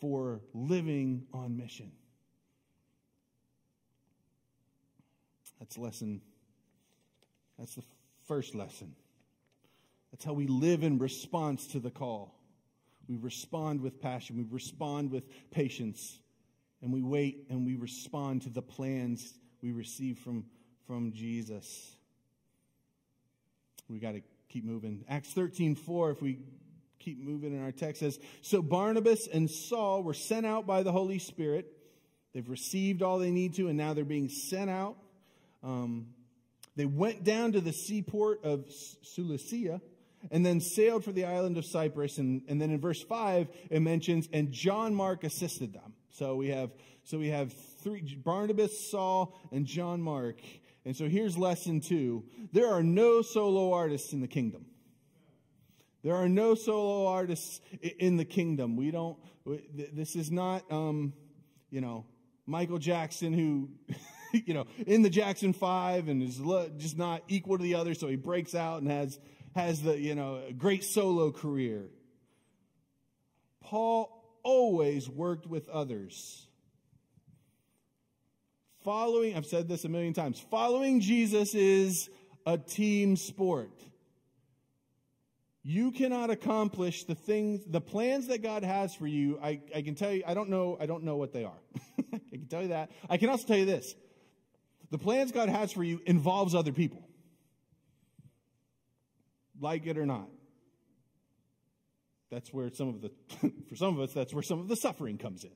for 0.00 0.40
living 0.52 1.26
on 1.32 1.56
mission. 1.56 1.92
That's 5.60 5.78
lesson. 5.78 6.20
That's 7.56 7.76
the 7.76 7.84
first 8.26 8.56
lesson. 8.56 8.96
That's 10.10 10.24
how 10.24 10.32
we 10.32 10.48
live 10.48 10.82
in 10.82 10.98
response 10.98 11.68
to 11.68 11.78
the 11.78 11.90
call. 11.90 12.34
We 13.08 13.16
respond 13.16 13.80
with 13.80 14.00
passion, 14.00 14.36
we 14.36 14.46
respond 14.50 15.10
with 15.10 15.24
patience, 15.50 16.18
and 16.80 16.92
we 16.92 17.02
wait 17.02 17.46
and 17.50 17.66
we 17.66 17.76
respond 17.76 18.42
to 18.42 18.50
the 18.50 18.62
plans 18.62 19.34
we 19.62 19.72
receive 19.72 20.18
from 20.18 20.44
from 20.86 21.12
Jesus. 21.12 21.96
We 23.88 23.98
got 23.98 24.12
to 24.12 24.22
keep 24.48 24.64
moving. 24.64 25.04
Acts 25.08 25.32
13 25.32 25.74
4, 25.74 26.10
if 26.10 26.22
we 26.22 26.38
keep 26.98 27.18
moving 27.18 27.52
in 27.52 27.62
our 27.62 27.72
text, 27.72 28.00
says 28.00 28.18
So 28.40 28.62
Barnabas 28.62 29.26
and 29.26 29.50
Saul 29.50 30.02
were 30.02 30.14
sent 30.14 30.46
out 30.46 30.66
by 30.66 30.82
the 30.82 30.92
Holy 30.92 31.18
Spirit. 31.18 31.66
They've 32.32 32.48
received 32.48 33.02
all 33.02 33.18
they 33.18 33.30
need 33.30 33.54
to, 33.54 33.68
and 33.68 33.76
now 33.76 33.92
they're 33.92 34.04
being 34.04 34.28
sent 34.28 34.70
out. 34.70 34.96
Um, 35.62 36.08
they 36.76 36.86
went 36.86 37.24
down 37.24 37.52
to 37.52 37.60
the 37.60 37.72
seaport 37.72 38.42
of 38.44 38.64
Seleucia 39.02 39.80
and 40.30 40.44
then 40.44 40.60
sailed 40.60 41.04
for 41.04 41.12
the 41.12 41.24
island 41.24 41.58
of 41.58 41.64
Cyprus. 41.66 42.18
And, 42.18 42.42
and 42.48 42.60
then 42.60 42.70
in 42.70 42.80
verse 42.80 43.02
5, 43.02 43.48
it 43.70 43.80
mentions, 43.80 44.28
and 44.32 44.52
John 44.52 44.94
Mark 44.94 45.24
assisted 45.24 45.72
them. 45.72 45.94
So 46.10 46.36
we 46.36 46.48
have, 46.48 46.70
so 47.04 47.18
we 47.18 47.28
have 47.28 47.52
three, 47.82 48.02
Barnabas, 48.22 48.90
Saul, 48.90 49.38
and 49.50 49.66
John 49.66 50.00
Mark. 50.00 50.36
And 50.84 50.96
so 50.96 51.08
here's 51.08 51.38
lesson 51.38 51.80
two 51.80 52.24
there 52.52 52.68
are 52.68 52.82
no 52.82 53.22
solo 53.22 53.72
artists 53.72 54.12
in 54.12 54.20
the 54.20 54.28
kingdom. 54.28 54.66
There 56.02 56.16
are 56.16 56.28
no 56.28 56.54
solo 56.54 57.06
artists 57.06 57.60
in 57.98 58.16
the 58.16 58.24
kingdom. 58.24 58.76
We 58.76 58.90
don't, 58.90 59.16
this 59.72 60.16
is 60.16 60.32
not, 60.32 60.64
um, 60.70 61.12
you 61.70 61.80
know, 61.80 62.06
Michael 62.44 62.78
Jackson 62.78 63.32
who 63.32 63.70
you 64.32 64.54
know, 64.54 64.66
in 64.86 65.02
the 65.02 65.10
Jackson 65.10 65.52
Five 65.52 66.08
and 66.08 66.22
is 66.22 66.40
just 66.78 66.98
not 66.98 67.22
equal 67.28 67.58
to 67.58 67.62
the 67.62 67.74
other. 67.74 67.94
so 67.94 68.08
he 68.08 68.16
breaks 68.16 68.54
out 68.54 68.82
and 68.82 68.90
has 68.90 69.18
has 69.54 69.82
the 69.82 69.98
you 69.98 70.14
know 70.14 70.42
great 70.56 70.84
solo 70.84 71.30
career. 71.30 71.88
Paul 73.60 74.38
always 74.42 75.08
worked 75.08 75.46
with 75.46 75.68
others. 75.68 76.46
Following, 78.84 79.36
I've 79.36 79.46
said 79.46 79.68
this 79.68 79.84
a 79.84 79.88
million 79.88 80.12
times, 80.12 80.40
following 80.50 81.00
Jesus 81.00 81.54
is 81.54 82.10
a 82.44 82.58
team 82.58 83.16
sport. 83.16 83.80
You 85.62 85.92
cannot 85.92 86.30
accomplish 86.30 87.04
the 87.04 87.14
things, 87.14 87.62
the 87.64 87.80
plans 87.80 88.26
that 88.26 88.42
God 88.42 88.64
has 88.64 88.96
for 88.96 89.06
you. 89.06 89.38
I, 89.40 89.60
I 89.74 89.82
can 89.82 89.94
tell 89.94 90.12
you, 90.12 90.24
I 90.26 90.34
don't 90.34 90.48
know, 90.48 90.76
I 90.80 90.86
don't 90.86 91.04
know 91.04 91.16
what 91.16 91.32
they 91.32 91.44
are. 91.44 91.58
I 92.12 92.18
can 92.32 92.46
tell 92.48 92.62
you 92.62 92.68
that. 92.68 92.90
I 93.08 93.16
can 93.16 93.28
also 93.28 93.46
tell 93.46 93.56
you 93.56 93.64
this. 93.64 93.94
The 94.90 94.98
plans 94.98 95.30
God 95.30 95.48
has 95.48 95.70
for 95.70 95.84
you 95.84 96.00
involves 96.04 96.56
other 96.56 96.72
people. 96.72 97.08
Like 99.62 99.86
it 99.86 99.96
or 99.96 100.04
not. 100.04 100.28
That's 102.30 102.52
where 102.52 102.68
some 102.72 102.88
of 102.88 103.00
the, 103.00 103.10
for 103.68 103.76
some 103.76 103.96
of 103.96 104.00
us, 104.00 104.12
that's 104.12 104.34
where 104.34 104.42
some 104.42 104.58
of 104.58 104.66
the 104.66 104.74
suffering 104.74 105.18
comes 105.18 105.44
in. 105.44 105.52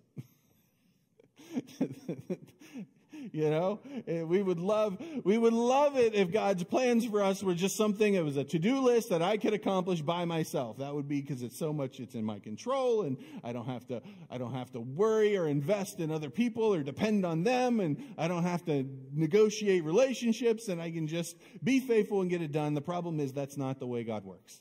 you 3.33 3.51
know? 3.51 3.81
We 4.07 4.43
would 4.43 4.59
love 4.59 4.99
we 5.25 5.39
would 5.39 5.53
love 5.53 5.97
it 5.97 6.15
if 6.15 6.33
god's 6.33 6.65
plans 6.65 7.07
for 7.07 7.23
us 7.23 7.43
were 7.43 7.55
just 7.55 7.77
something 7.77 8.15
it 8.15 8.25
was 8.25 8.37
a 8.37 8.45
to-do 8.45 8.81
list 8.81 9.11
that 9.11 9.23
i 9.23 9.37
could 9.37 9.55
accomplish 9.55 10.03
by 10.03 10.25
myself. 10.25 10.79
That 10.79 10.95
would 10.95 11.09
be 11.09 11.21
because 11.21 11.43
it's 11.43 11.59
so 11.59 11.73
much 11.73 12.01
it's 12.01 12.15
in 12.15 12.25
my 12.25 12.39
control 12.39 13.03
and 13.03 13.17
i 13.45 13.53
don't 13.53 13.67
have 13.67 13.87
to 13.89 14.03
i 14.31 14.39
don't 14.39 14.55
have 14.55 14.71
to 14.73 14.81
worry 14.81 15.37
or 15.37 15.47
invest 15.47 16.01
in 16.01 16.11
other 16.11 16.31
people 16.31 16.75
or 16.75 16.83
depend 16.83 17.25
on 17.25 17.45
them 17.45 17.81
and 17.81 18.03
i 18.19 18.29
don't 18.29 18.45
have 18.45 18.65
to 18.67 18.89
negotiate 19.13 19.85
relationships 19.85 20.69
and 20.69 20.81
i 20.81 20.91
can 20.91 21.07
just 21.07 21.37
be 21.63 21.81
faithful 21.81 22.21
and 22.21 22.31
get 22.31 22.43
it 22.43 22.53
done. 22.53 22.75
The 22.75 22.81
problem 22.81 23.21
is 23.21 23.33
that's 23.33 23.57
not 23.57 23.79
the 23.79 23.87
way 23.87 24.05
god 24.05 24.25
works. 24.25 24.61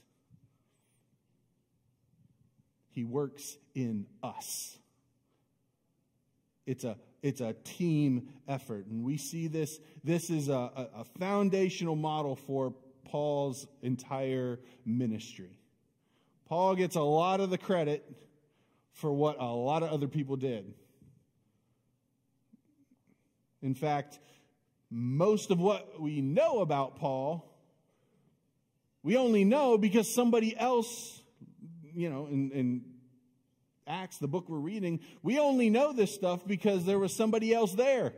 He 2.89 3.04
works 3.04 3.58
in 3.73 4.08
us. 4.23 4.78
It's 6.65 6.84
a 6.84 6.97
it's 7.26 7.42
a 7.42 7.54
team 7.64 8.28
effort. 8.48 8.86
And 8.86 9.04
we 9.04 9.18
see 9.18 9.48
this, 9.48 9.80
this 10.04 10.30
is 10.30 10.48
a, 10.48 10.90
a, 10.96 11.04
foundational 11.20 11.96
model 11.96 12.36
for 12.36 12.76
Paul's 13.04 13.66
entire 13.82 14.60
ministry. 14.86 15.58
Paul 16.48 16.76
gets 16.76 16.96
a 16.96 17.02
lot 17.02 17.40
of 17.40 17.50
the 17.50 17.58
credit 17.58 18.06
for 18.92 19.12
what 19.12 19.38
a 19.40 19.46
lot 19.46 19.82
of 19.82 19.90
other 19.90 20.08
people 20.08 20.36
did. 20.36 20.72
In 23.64 23.74
fact, 23.74 24.20
most 24.92 25.50
of 25.50 25.60
what 25.60 26.00
we 26.00 26.22
know 26.22 26.60
about 26.60 26.98
Paul, 26.98 27.52
we 29.02 29.18
only 29.18 29.46
know 29.46 29.80
because 29.80 30.14
somebody 30.14 30.56
else, 30.56 31.24
you 31.92 32.08
know, 32.08 32.28
in, 32.28 32.52
in 32.52 32.82
Acts, 33.88 34.17
the 34.17 34.28
book 34.28 34.50
we're 34.50 34.58
reading, 34.58 35.00
we 35.21 35.38
only 35.38 35.69
know 35.69 35.93
this 35.93 36.13
stuff 36.13 36.45
because 36.45 36.86
there 36.86 36.98
was 36.98 37.15
somebody 37.15 37.54
else 37.54 37.74
there. 37.74 38.13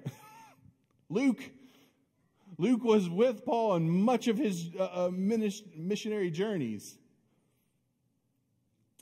Luke. 1.09 1.41
Luke 2.57 2.83
was 2.83 3.09
with 3.09 3.45
Paul 3.45 3.71
on 3.71 3.89
much 3.89 4.27
of 4.27 4.37
his 4.37 4.71
uh, 4.79 4.83
uh 4.83 5.11
missionary 5.11 6.31
journeys. 6.31 6.97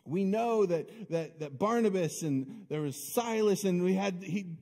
We 0.06 0.24
know 0.24 0.66
that, 0.66 1.10
that, 1.10 1.40
that 1.40 1.58
Barnabas 1.58 2.22
and 2.22 2.66
there 2.70 2.82
was 2.82 3.14
Silas, 3.14 3.64
and 3.64 3.84
we 3.84 3.94
had, 3.94 4.22
he, 4.24 4.58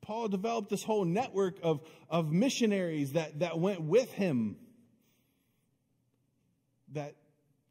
Paul 0.00 0.28
developed 0.28 0.70
this 0.70 0.82
whole 0.82 1.04
network 1.04 1.58
of, 1.62 1.80
of 2.08 2.32
missionaries 2.32 3.12
that, 3.12 3.40
that 3.40 3.58
went 3.58 3.82
with 3.82 4.10
him 4.12 4.56
that 6.92 7.14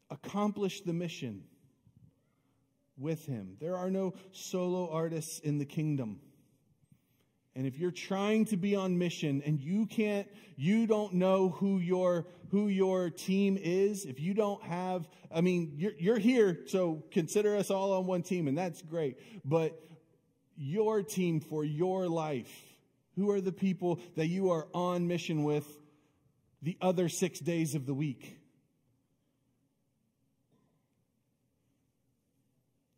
accomplished 0.09 0.85
the 0.85 0.93
mission 0.93 1.43
with 2.97 3.25
him. 3.25 3.57
There 3.59 3.75
are 3.75 3.91
no 3.91 4.13
solo 4.31 4.89
artists 4.89 5.39
in 5.39 5.57
the 5.57 5.65
kingdom. 5.65 6.19
And 7.55 7.65
if 7.65 7.79
you're 7.79 7.89
trying 7.89 8.45
to 8.45 8.57
be 8.57 8.75
on 8.75 8.99
mission 8.99 9.41
and 9.43 9.59
you 9.59 9.87
can't, 9.87 10.27
you 10.55 10.85
don't 10.85 11.13
know 11.13 11.49
who 11.49 11.79
your, 11.79 12.27
who 12.51 12.67
your 12.67 13.09
team 13.09 13.57
is, 13.59 14.05
if 14.05 14.19
you 14.19 14.35
don't 14.35 14.61
have, 14.61 15.09
I 15.33 15.41
mean, 15.41 15.73
you're, 15.75 15.93
you're 15.97 16.19
here, 16.19 16.59
so 16.67 17.03
consider 17.09 17.55
us 17.55 17.71
all 17.71 17.93
on 17.93 18.05
one 18.05 18.21
team, 18.21 18.47
and 18.47 18.55
that's 18.55 18.83
great. 18.83 19.17
But 19.43 19.81
your 20.55 21.01
team 21.01 21.39
for 21.39 21.65
your 21.65 22.07
life, 22.07 22.51
who 23.15 23.31
are 23.31 23.41
the 23.41 23.51
people 23.51 23.99
that 24.15 24.27
you 24.27 24.51
are 24.51 24.67
on 24.75 25.07
mission 25.07 25.43
with 25.43 25.65
the 26.61 26.77
other 26.79 27.09
six 27.09 27.39
days 27.39 27.73
of 27.73 27.87
the 27.87 27.93
week? 27.95 28.37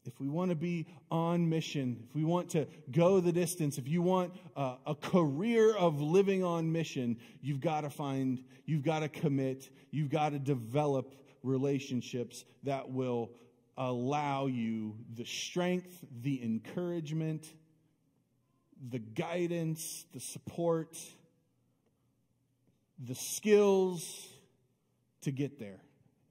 If 0.10 0.19
we 0.19 0.28
want 0.28 0.50
to 0.50 0.56
be 0.56 0.88
on 1.12 1.48
mission, 1.48 2.04
if 2.10 2.15
we 2.15 2.24
want 2.24 2.50
to 2.50 2.65
go 2.91 3.19
the 3.19 3.32
distance, 3.32 3.78
if 3.78 3.88
you 3.88 4.02
want 4.02 4.34
a, 4.56 4.74
a 4.88 4.95
career 4.95 5.76
of 5.76 6.02
living 6.02 6.43
on 6.43 6.72
mission, 6.72 7.15
you've 7.43 7.62
got 7.62 7.82
to 7.82 7.91
find, 7.91 8.43
you've 8.65 8.82
got 8.82 9.02
to 9.02 9.08
commit, 9.08 9.69
you've 9.91 10.10
got 10.10 10.30
to 10.30 10.39
develop 10.39 11.13
relationships 11.43 12.43
that 12.63 12.89
will 12.89 13.30
allow 13.78 14.48
you 14.48 14.98
the 15.13 15.26
strength, 15.26 16.04
the 16.24 16.41
encouragement, 16.43 17.45
the 18.89 19.00
guidance, 19.00 20.06
the 20.12 20.19
support, 20.19 20.98
the 22.98 23.15
skills 23.15 24.28
to 25.22 25.30
get 25.30 25.60
there. 25.60 25.82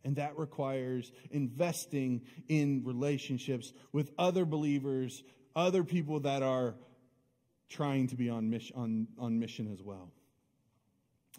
And 0.04 0.16
that 0.16 0.38
requires 0.38 1.11
investing 1.30 2.22
in 2.48 2.82
relationships 2.84 3.72
with 3.92 4.12
other 4.18 4.44
believers, 4.44 5.22
other 5.56 5.84
people 5.84 6.20
that 6.20 6.42
are 6.42 6.74
trying 7.68 8.06
to 8.08 8.16
be 8.16 8.30
on 8.30 8.48
mission, 8.48 8.76
on, 8.76 9.08
on 9.18 9.38
mission 9.38 9.70
as 9.72 9.82
well. 9.82 10.11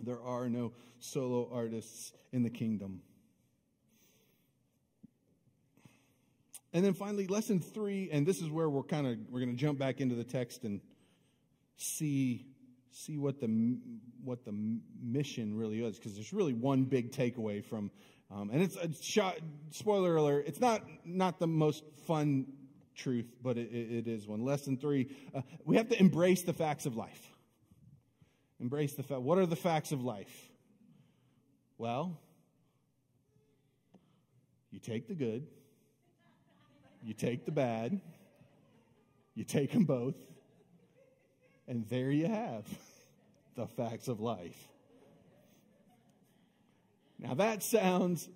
There 0.01 0.21
are 0.21 0.47
no 0.49 0.73
solo 0.99 1.49
artists 1.51 2.13
in 2.31 2.43
the 2.43 2.49
kingdom. 2.49 3.01
And 6.71 6.85
then 6.85 6.93
finally, 6.93 7.25
lesson 7.25 7.59
three, 7.59 8.09
and 8.11 8.25
this 8.25 8.41
is 8.41 8.49
where 8.49 8.69
we're 8.69 8.83
kind 8.83 9.07
of 9.07 9.17
we're 9.29 9.39
going 9.39 9.51
to 9.51 9.57
jump 9.57 9.79
back 9.79 10.01
into 10.01 10.15
the 10.15 10.23
text 10.23 10.63
and 10.63 10.81
see 11.77 12.45
see 12.91 13.17
what 13.17 13.39
the 13.39 13.77
what 14.23 14.45
the 14.45 14.53
mission 15.01 15.57
really 15.57 15.81
is, 15.81 15.97
because 15.97 16.13
there's 16.13 16.31
really 16.31 16.53
one 16.53 16.83
big 16.83 17.11
takeaway 17.11 17.65
from 17.65 17.89
um, 18.31 18.49
and 18.51 18.61
it's 18.61 18.75
a 18.75 18.91
shot, 19.01 19.37
spoiler 19.71 20.15
alert, 20.15 20.45
it's 20.47 20.59
not, 20.59 20.83
not 21.05 21.39
the 21.39 21.47
most 21.47 21.83
fun 22.05 22.47
truth, 22.95 23.27
but 23.41 23.57
it, 23.57 23.71
it 23.71 24.07
is 24.07 24.27
one. 24.27 24.43
Lesson 24.43 24.77
three, 24.77 25.09
uh, 25.33 25.41
we 25.65 25.77
have 25.77 25.89
to 25.89 25.99
embrace 25.99 26.43
the 26.43 26.53
facts 26.53 26.85
of 26.85 26.95
life. 26.95 27.33
Embrace 28.59 28.93
the 28.93 29.03
fact. 29.03 29.21
What 29.21 29.37
are 29.37 29.45
the 29.45 29.55
facts 29.55 29.91
of 29.91 30.03
life? 30.03 30.49
Well, 31.77 32.19
you 34.69 34.79
take 34.79 35.07
the 35.07 35.15
good, 35.15 35.47
you 37.01 37.13
take 37.13 37.45
the 37.45 37.51
bad, 37.51 38.01
you 39.33 39.45
take 39.45 39.71
them 39.71 39.85
both, 39.85 40.15
and 41.67 41.87
there 41.87 42.11
you 42.11 42.27
have 42.27 42.65
the 43.55 43.65
facts 43.65 44.09
of 44.09 44.19
life. 44.19 44.67
Now 47.19 47.33
that 47.33 47.63
sounds 47.63 48.29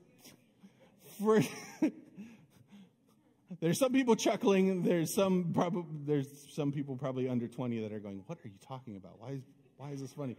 for 1.22 1.41
there's 3.62 3.80
some 3.80 3.93
people 3.93 4.15
chuckling. 4.15 4.84
There's 4.84 5.15
some 5.15 5.52
probably 5.54 5.86
there's 6.06 6.28
some 6.54 6.72
people 6.72 6.98
probably 6.98 7.30
under 7.30 7.48
20 7.48 7.80
that 7.80 7.93
are 7.93 8.00
going, 8.00 8.24
"What 8.28 8.39
are 8.43 8.48
you 8.48 8.60
talking 8.67 8.98
about? 8.98 9.19
Why 9.19 9.30
is 9.32 9.41
why 9.78 9.91
is 9.91 10.02
this 10.02 10.12
funny?" 10.12 10.36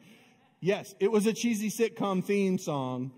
Yes, 0.60 0.94
it 1.00 1.10
was 1.10 1.26
a 1.26 1.32
cheesy 1.32 1.70
sitcom 1.70 2.22
theme 2.24 2.58
song, 2.58 3.12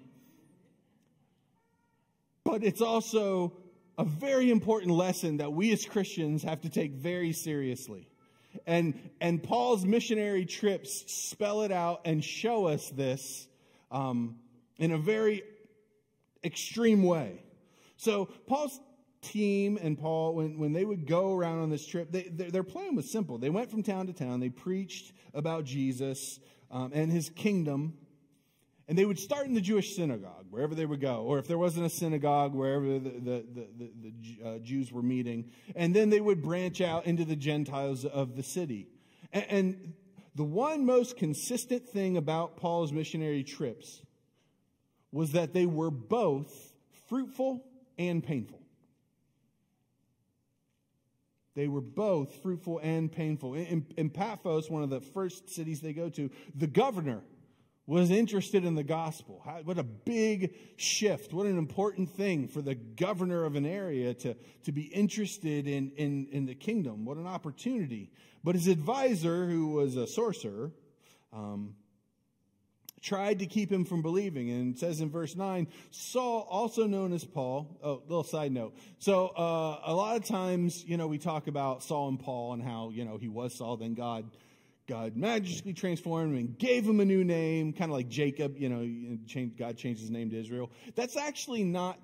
but 2.45 2.63
it's 2.63 2.81
also 2.81 3.53
a 3.99 4.05
very 4.05 4.51
important 4.51 4.93
lesson 4.93 5.39
that 5.39 5.53
we 5.53 5.73
as 5.73 5.85
Christians 5.85 6.43
have 6.45 6.61
to 6.61 6.69
take 6.69 6.93
very 6.93 7.33
seriously. 7.33 8.09
And 8.65 9.11
and 9.21 9.43
Paul's 9.43 9.85
missionary 9.85 10.45
trips 10.47 11.05
spell 11.09 11.63
it 11.63 11.73
out 11.73 12.03
and 12.05 12.25
show 12.25 12.67
us 12.67 12.89
this. 12.91 13.49
Um, 13.91 14.37
in 14.79 14.93
a 14.93 14.99
very 14.99 15.43
extreme 16.45 17.03
way. 17.03 17.43
So 17.97 18.27
Paul's 18.47 18.79
team 19.23 19.79
and 19.81 19.99
Paul, 19.99 20.35
when, 20.35 20.59
when 20.59 20.73
they 20.73 20.85
would 20.85 21.07
go 21.07 21.35
around 21.35 21.61
on 21.61 21.71
this 21.71 21.87
trip, 21.87 22.13
they, 22.13 22.25
their, 22.25 22.51
their 22.51 22.63
plan 22.63 22.95
was 22.95 23.11
simple. 23.11 23.39
They 23.39 23.51
went 23.51 23.71
from 23.71 23.83
town 23.83 24.07
to 24.07 24.13
town, 24.13 24.41
they 24.41 24.51
preached 24.51 25.13
about 25.35 25.65
Jesus 25.65 26.39
um, 26.71 26.91
and 26.95 27.11
his 27.11 27.31
kingdom, 27.31 27.95
and 28.89 28.97
they 28.97 29.05
would 29.05 29.19
start 29.19 29.47
in 29.47 29.55
the 29.55 29.61
Jewish 29.61 29.97
synagogue, 29.97 30.47
wherever 30.51 30.75
they 30.75 30.87
would 30.87 31.01
go, 31.01 31.23
or 31.23 31.39
if 31.39 31.49
there 31.49 31.59
wasn't 31.59 31.87
a 31.87 31.91
synagogue, 31.91 32.55
wherever 32.55 32.87
the, 32.87 32.99
the, 32.99 33.45
the, 33.53 33.69
the, 33.77 33.93
the 34.03 34.49
uh, 34.49 34.59
Jews 34.59 34.93
were 34.93 35.03
meeting. 35.03 35.51
And 35.75 35.95
then 35.95 36.11
they 36.11 36.21
would 36.21 36.41
branch 36.43 36.81
out 36.81 37.07
into 37.07 37.25
the 37.25 37.35
Gentiles 37.35 38.05
of 38.05 38.37
the 38.37 38.45
city. 38.45 38.87
And, 39.33 39.45
and 39.49 39.93
the 40.37 40.45
one 40.45 40.87
most 40.87 41.17
consistent 41.17 41.89
thing 41.89 42.17
about 42.17 42.59
Paul's 42.59 42.93
missionary 42.93 43.43
trips 43.43 44.03
was 45.17 45.33
that 45.33 45.55
they 45.55 45.65
were 45.65 45.91
both 45.91 46.75
fruitful 47.09 47.65
and 47.99 48.23
painful. 48.23 48.61
They 51.55 51.69
were 51.69 51.81
both 51.81 52.43
fruitful 52.43 52.81
and 52.83 53.11
painful. 53.11 53.55
In, 53.55 53.87
in, 53.97 54.11
Paphos, 54.11 54.69
one 54.69 54.83
of 54.83 54.91
the 54.91 55.01
first 55.01 55.49
cities 55.49 55.81
they 55.81 55.95
go 55.95 56.11
to, 56.11 56.31
the 56.55 56.67
governor 56.67 57.23
was 57.87 58.11
interested 58.11 58.67
in 58.67 58.75
the 58.75 58.85
gospel. 58.85 59.41
How, 59.43 59.61
what 59.65 59.79
a 59.79 59.83
big 59.83 60.55
shift. 60.77 61.33
What 61.33 61.47
an 61.47 61.57
important 61.57 62.11
thing 62.11 62.47
for 62.47 62.61
the 62.61 62.75
governor 62.75 63.45
of 63.45 63.55
an 63.55 63.65
area 63.65 64.13
to, 64.13 64.37
to 64.65 64.73
be 64.73 64.83
interested 64.83 65.67
in, 65.67 65.93
in, 65.93 66.29
in 66.31 66.45
the 66.45 66.55
kingdom. 66.55 67.07
What 67.07 67.17
an 67.17 67.27
opportunity. 67.27 68.11
But 68.45 68.55
his 68.55 68.67
advisor, 68.67 69.47
who 69.47 69.69
was 69.69 69.97
a 69.97 70.07
sorcerer, 70.07 70.73
um, 71.33 71.75
tried 73.07 73.39
to 73.39 73.47
keep 73.47 73.71
him 73.71 73.85
from 73.85 74.03
believing. 74.03 74.51
And 74.51 74.75
it 74.75 74.81
says 74.81 75.01
in 75.01 75.11
verse 75.11 75.37
9, 75.37 75.69
Saul, 75.93 76.47
also 76.51 76.87
known 76.87 77.13
as 77.13 77.25
Paul, 77.25 77.79
oh, 77.83 78.03
little 78.09 78.25
side 78.25 78.53
note. 78.53 78.75
So, 78.99 79.29
uh, 79.29 79.81
a 79.87 79.95
lot 79.95 80.17
of 80.17 80.25
times, 80.25 80.85
you 80.85 80.97
know, 80.97 81.07
we 81.07 81.19
talk 81.19 81.47
about 81.47 81.85
Saul 81.85 82.09
and 82.09 82.19
Paul 82.19 82.55
and 82.55 82.63
how, 82.63 82.91
you 82.91 83.05
know, 83.05 83.17
he 83.17 83.29
was 83.29 83.55
Saul, 83.55 83.77
then 83.77 83.95
God 83.95 84.29
God 84.89 85.17
magically 85.17 85.73
transformed 85.73 86.33
him 86.33 86.39
and 86.39 86.59
gave 86.59 86.85
him 86.85 87.01
a 87.01 87.05
new 87.05 87.25
name, 87.25 87.73
kind 87.73 87.91
of 87.91 87.97
like 87.97 88.09
Jacob, 88.09 88.57
you 88.57 88.69
know, 88.69 89.19
God 89.59 89.77
changed 89.77 90.01
his 90.01 90.11
name 90.11 90.31
to 90.31 90.39
Israel. 90.39 90.71
That's 90.95 91.17
actually 91.17 91.65
not 91.65 91.99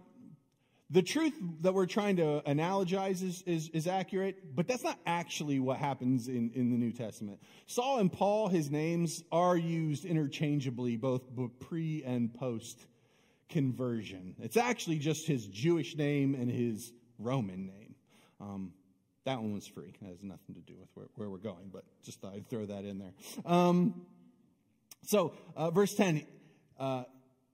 the 0.92 1.02
truth 1.02 1.32
that 1.62 1.72
we're 1.72 1.86
trying 1.86 2.16
to 2.16 2.42
analogize 2.46 3.22
is, 3.22 3.42
is, 3.46 3.70
is, 3.70 3.86
accurate, 3.86 4.54
but 4.54 4.68
that's 4.68 4.84
not 4.84 4.98
actually 5.06 5.58
what 5.58 5.78
happens 5.78 6.28
in, 6.28 6.50
in 6.54 6.70
the 6.70 6.76
New 6.76 6.92
Testament. 6.92 7.40
Saul 7.66 7.98
and 7.98 8.12
Paul, 8.12 8.48
his 8.48 8.70
names 8.70 9.24
are 9.32 9.56
used 9.56 10.04
interchangeably, 10.04 10.98
both 10.98 11.22
pre 11.60 12.04
and 12.04 12.32
post 12.34 12.84
conversion. 13.48 14.36
It's 14.42 14.58
actually 14.58 14.98
just 14.98 15.26
his 15.26 15.46
Jewish 15.46 15.96
name 15.96 16.34
and 16.34 16.50
his 16.50 16.92
Roman 17.18 17.66
name. 17.66 17.94
Um, 18.38 18.72
that 19.24 19.40
one 19.40 19.54
was 19.54 19.66
free. 19.66 19.94
It 20.00 20.06
has 20.06 20.22
nothing 20.22 20.56
to 20.56 20.60
do 20.60 20.74
with 20.78 20.88
where, 20.94 21.06
where 21.14 21.30
we're 21.30 21.38
going, 21.38 21.70
but 21.72 21.84
just 22.04 22.20
thought 22.20 22.34
I'd 22.34 22.50
throw 22.50 22.66
that 22.66 22.84
in 22.84 22.98
there. 22.98 23.12
Um, 23.46 24.02
so, 25.06 25.32
uh, 25.56 25.70
verse 25.70 25.94
10, 25.94 26.26
uh, 26.78 27.04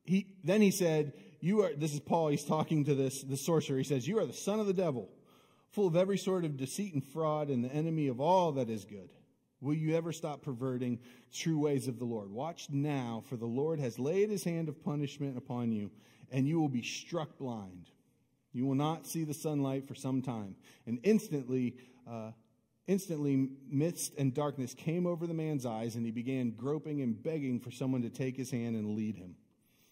he, 0.05 0.27
then 0.43 0.61
he 0.61 0.71
said, 0.71 1.13
you 1.41 1.63
are, 1.63 1.73
this 1.75 1.95
is 1.95 2.01
Paul, 2.01 2.29
he's 2.29 2.45
talking 2.45 2.85
to 2.85 2.95
this, 2.95 3.23
the 3.23 3.37
sorcerer. 3.37 3.79
He 3.79 3.85
says, 3.85 4.07
you 4.07 4.19
are 4.19 4.27
the 4.27 4.33
son 4.33 4.61
of 4.61 4.67
the 4.67 4.73
devil, 4.73 5.09
full 5.71 5.87
of 5.87 5.97
every 5.97 6.19
sort 6.19 6.45
of 6.45 6.57
deceit 6.57 6.95
and 6.95 7.05
fraud 7.05 7.49
and 7.49 7.65
the 7.65 7.73
enemy 7.73 8.09
of 8.09 8.21
all 8.21 8.53
that 8.53 8.71
is 8.71 8.85
good. 8.85 9.11
Will 9.61 9.75
you 9.75 9.97
ever 9.97 10.13
stop 10.13 10.43
perverting 10.43 11.01
true 11.33 11.59
ways 11.59 11.89
of 11.89 11.99
the 11.99 12.05
Lord? 12.05 12.31
Watch 12.31 12.69
now, 12.71 13.25
for 13.29 13.37
the 13.37 13.47
Lord 13.47 13.81
has 13.81 13.99
laid 13.99 14.31
his 14.31 14.45
hand 14.45 14.69
of 14.69 14.85
punishment 14.85 15.37
upon 15.37 15.73
you, 15.73 15.91
and 16.31 16.47
you 16.47 16.61
will 16.61 16.69
be 16.69 16.83
struck 16.83 17.39
blind. 17.39 17.91
You 18.53 18.67
will 18.67 18.77
not 18.77 19.07
see 19.07 19.25
the 19.25 19.35
sunlight 19.35 19.89
for 19.89 19.95
some 19.95 20.23
time. 20.23 20.55
And 20.87 21.01
instantly, 21.03 21.77
uh, 22.09 22.31
instantly, 22.87 23.51
mist 23.69 24.15
and 24.17 24.33
darkness 24.33 24.75
came 24.75 25.07
over 25.07 25.27
the 25.27 25.35
man's 25.35 25.67
eyes, 25.67 25.97
and 25.97 26.07
he 26.07 26.13
began 26.13 26.53
groping 26.53 27.03
and 27.03 27.21
begging 27.21 27.59
for 27.61 27.71
someone 27.71 28.03
to 28.03 28.11
take 28.11 28.37
his 28.37 28.51
hand 28.51 28.77
and 28.77 28.97
lead 28.97 29.17
him. 29.17 29.35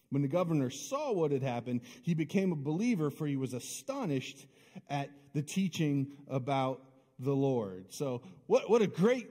When 0.09 0.21
the 0.21 0.27
governor 0.27 0.69
saw 0.69 1.11
what 1.11 1.31
had 1.31 1.43
happened, 1.43 1.81
he 2.03 2.13
became 2.13 2.51
a 2.51 2.55
believer, 2.55 3.09
for 3.09 3.27
he 3.27 3.35
was 3.35 3.53
astonished 3.53 4.45
at 4.89 5.09
the 5.33 5.41
teaching 5.41 6.13
about 6.29 6.81
the 7.19 7.33
Lord. 7.33 7.87
So, 7.89 8.21
what, 8.45 8.69
what 8.69 8.81
a 8.81 8.87
great, 8.87 9.27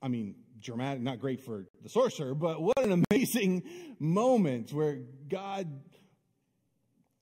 I 0.00 0.08
mean, 0.08 0.36
dramatic, 0.60 1.02
not 1.02 1.20
great 1.20 1.42
for 1.44 1.66
the 1.82 1.88
sorcerer, 1.88 2.34
but 2.34 2.62
what 2.62 2.78
an 2.78 3.04
amazing 3.10 3.64
moment 3.98 4.72
where 4.72 5.00
God 5.28 5.68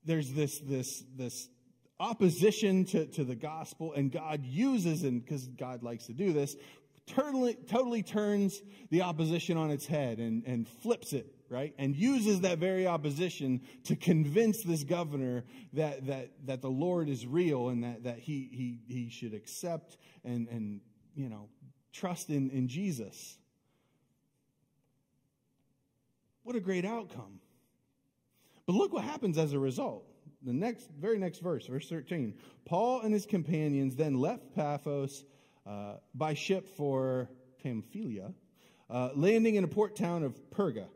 there's 0.08 0.32
this, 0.32 0.58
this, 0.60 1.04
this 1.16 1.48
opposition 2.00 2.86
to, 2.86 3.06
to 3.06 3.24
the 3.24 3.34
gospel, 3.34 3.92
and 3.92 4.10
God 4.10 4.44
uses, 4.44 5.02
and 5.02 5.22
because 5.22 5.46
God 5.46 5.82
likes 5.82 6.06
to 6.06 6.14
do 6.14 6.32
this, 6.32 6.56
totally, 7.08 7.54
totally 7.54 8.02
turns 8.02 8.62
the 8.90 9.02
opposition 9.02 9.56
on 9.56 9.70
its 9.70 9.86
head 9.86 10.18
and, 10.18 10.44
and 10.46 10.68
flips 10.68 11.12
it, 11.12 11.34
right? 11.48 11.74
And 11.78 11.96
uses 11.96 12.42
that 12.42 12.58
very 12.58 12.86
opposition 12.86 13.62
to 13.84 13.96
convince 13.96 14.62
this 14.62 14.84
governor 14.84 15.44
that, 15.72 16.06
that, 16.06 16.30
that 16.46 16.62
the 16.62 16.70
Lord 16.70 17.08
is 17.08 17.26
real 17.26 17.68
and 17.68 17.82
that, 17.84 18.04
that 18.04 18.18
he, 18.18 18.48
he, 18.52 18.94
he 18.94 19.10
should 19.10 19.34
accept 19.34 19.96
and, 20.24 20.48
and, 20.48 20.80
you 21.14 21.28
know, 21.28 21.48
trust 21.92 22.30
in, 22.30 22.50
in 22.50 22.68
Jesus. 22.68 23.38
What 26.42 26.56
a 26.56 26.60
great 26.60 26.84
outcome. 26.84 27.40
But 28.66 28.74
look 28.74 28.92
what 28.92 29.04
happens 29.04 29.38
as 29.38 29.52
a 29.52 29.58
result. 29.58 30.04
The 30.42 30.52
next, 30.52 30.90
very 30.98 31.18
next 31.18 31.40
verse, 31.40 31.66
verse 31.66 31.88
13. 31.88 32.34
Paul 32.64 33.00
and 33.00 33.12
his 33.12 33.26
companions 33.26 33.96
then 33.96 34.14
left 34.14 34.54
Paphos 34.54 35.24
uh, 35.68 35.96
by 36.14 36.34
ship 36.34 36.66
for 36.76 37.28
Pamphylia, 37.62 38.32
uh, 38.88 39.10
landing 39.14 39.56
in 39.56 39.64
a 39.64 39.68
port 39.68 39.96
town 39.96 40.22
of 40.22 40.34
Perga. 40.50 40.86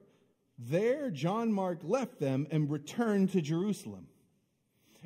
There, 0.58 1.10
John 1.10 1.52
Mark 1.52 1.80
left 1.82 2.18
them 2.18 2.46
and 2.50 2.70
returned 2.70 3.32
to 3.32 3.42
Jerusalem. 3.42 4.06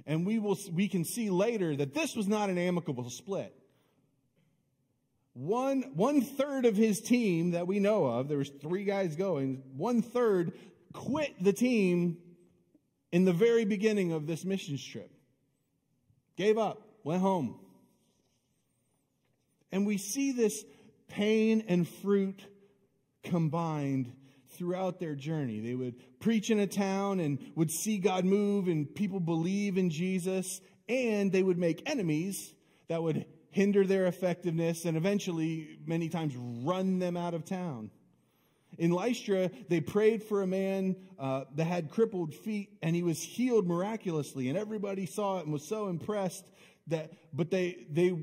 And 0.06 0.26
we, 0.26 0.38
will, 0.38 0.58
we 0.72 0.88
can 0.88 1.04
see 1.04 1.30
later 1.30 1.74
that 1.74 1.94
this 1.94 2.14
was 2.14 2.28
not 2.28 2.50
an 2.50 2.58
amicable 2.58 3.10
split. 3.10 3.54
One, 5.32 5.82
one 5.94 6.20
third 6.20 6.64
of 6.64 6.76
his 6.76 7.00
team 7.00 7.50
that 7.52 7.66
we 7.66 7.80
know 7.80 8.06
of, 8.06 8.28
there 8.28 8.38
was 8.38 8.48
three 8.48 8.84
guys 8.84 9.16
going, 9.16 9.62
one 9.76 10.00
third 10.00 10.52
quit 10.92 11.34
the 11.42 11.52
team 11.52 12.18
in 13.12 13.24
the 13.24 13.32
very 13.32 13.64
beginning 13.64 14.12
of 14.12 14.26
this 14.26 14.44
mission 14.44 14.78
trip. 14.78 15.10
Gave 16.36 16.56
up, 16.56 16.82
went 17.02 17.20
home. 17.20 17.58
And 19.72 19.86
we 19.86 19.98
see 19.98 20.32
this 20.32 20.64
pain 21.08 21.64
and 21.68 21.88
fruit 21.88 22.40
combined 23.22 24.12
throughout 24.50 24.98
their 24.98 25.14
journey. 25.14 25.60
They 25.60 25.74
would 25.74 26.20
preach 26.20 26.50
in 26.50 26.58
a 26.58 26.66
town 26.66 27.20
and 27.20 27.38
would 27.54 27.70
see 27.70 27.98
God 27.98 28.24
move 28.24 28.68
and 28.68 28.92
people 28.94 29.20
believe 29.20 29.76
in 29.76 29.90
Jesus, 29.90 30.60
and 30.88 31.30
they 31.30 31.42
would 31.42 31.58
make 31.58 31.88
enemies 31.88 32.54
that 32.88 33.02
would 33.02 33.26
hinder 33.50 33.86
their 33.86 34.06
effectiveness 34.06 34.84
and 34.84 34.96
eventually, 34.96 35.78
many 35.86 36.08
times, 36.08 36.34
run 36.36 36.98
them 36.98 37.16
out 37.16 37.34
of 37.34 37.44
town. 37.44 37.90
In 38.78 38.90
Lystra, 38.90 39.50
they 39.68 39.80
prayed 39.80 40.22
for 40.22 40.42
a 40.42 40.46
man 40.46 40.96
uh, 41.18 41.44
that 41.54 41.64
had 41.64 41.90
crippled 41.90 42.34
feet, 42.34 42.76
and 42.82 42.94
he 42.94 43.02
was 43.02 43.22
healed 43.22 43.66
miraculously. 43.66 44.48
And 44.48 44.58
everybody 44.58 45.06
saw 45.06 45.38
it 45.38 45.44
and 45.44 45.52
was 45.52 45.66
so 45.66 45.88
impressed 45.88 46.46
that, 46.88 47.12
but 47.32 47.50
they 47.50 47.86
they 47.90 48.14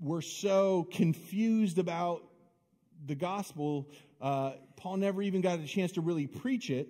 were 0.00 0.22
so 0.22 0.88
confused 0.90 1.78
about 1.78 2.22
the 3.06 3.14
gospel. 3.14 3.90
Uh, 4.20 4.52
Paul 4.76 4.96
never 4.96 5.22
even 5.22 5.40
got 5.40 5.58
a 5.58 5.66
chance 5.66 5.92
to 5.92 6.00
really 6.00 6.26
preach 6.26 6.70
it 6.70 6.88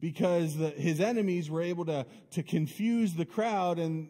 because 0.00 0.56
the, 0.56 0.70
his 0.70 1.00
enemies 1.00 1.50
were 1.50 1.62
able 1.62 1.86
to 1.86 2.06
to 2.32 2.42
confuse 2.42 3.14
the 3.14 3.24
crowd, 3.24 3.78
and 3.78 4.08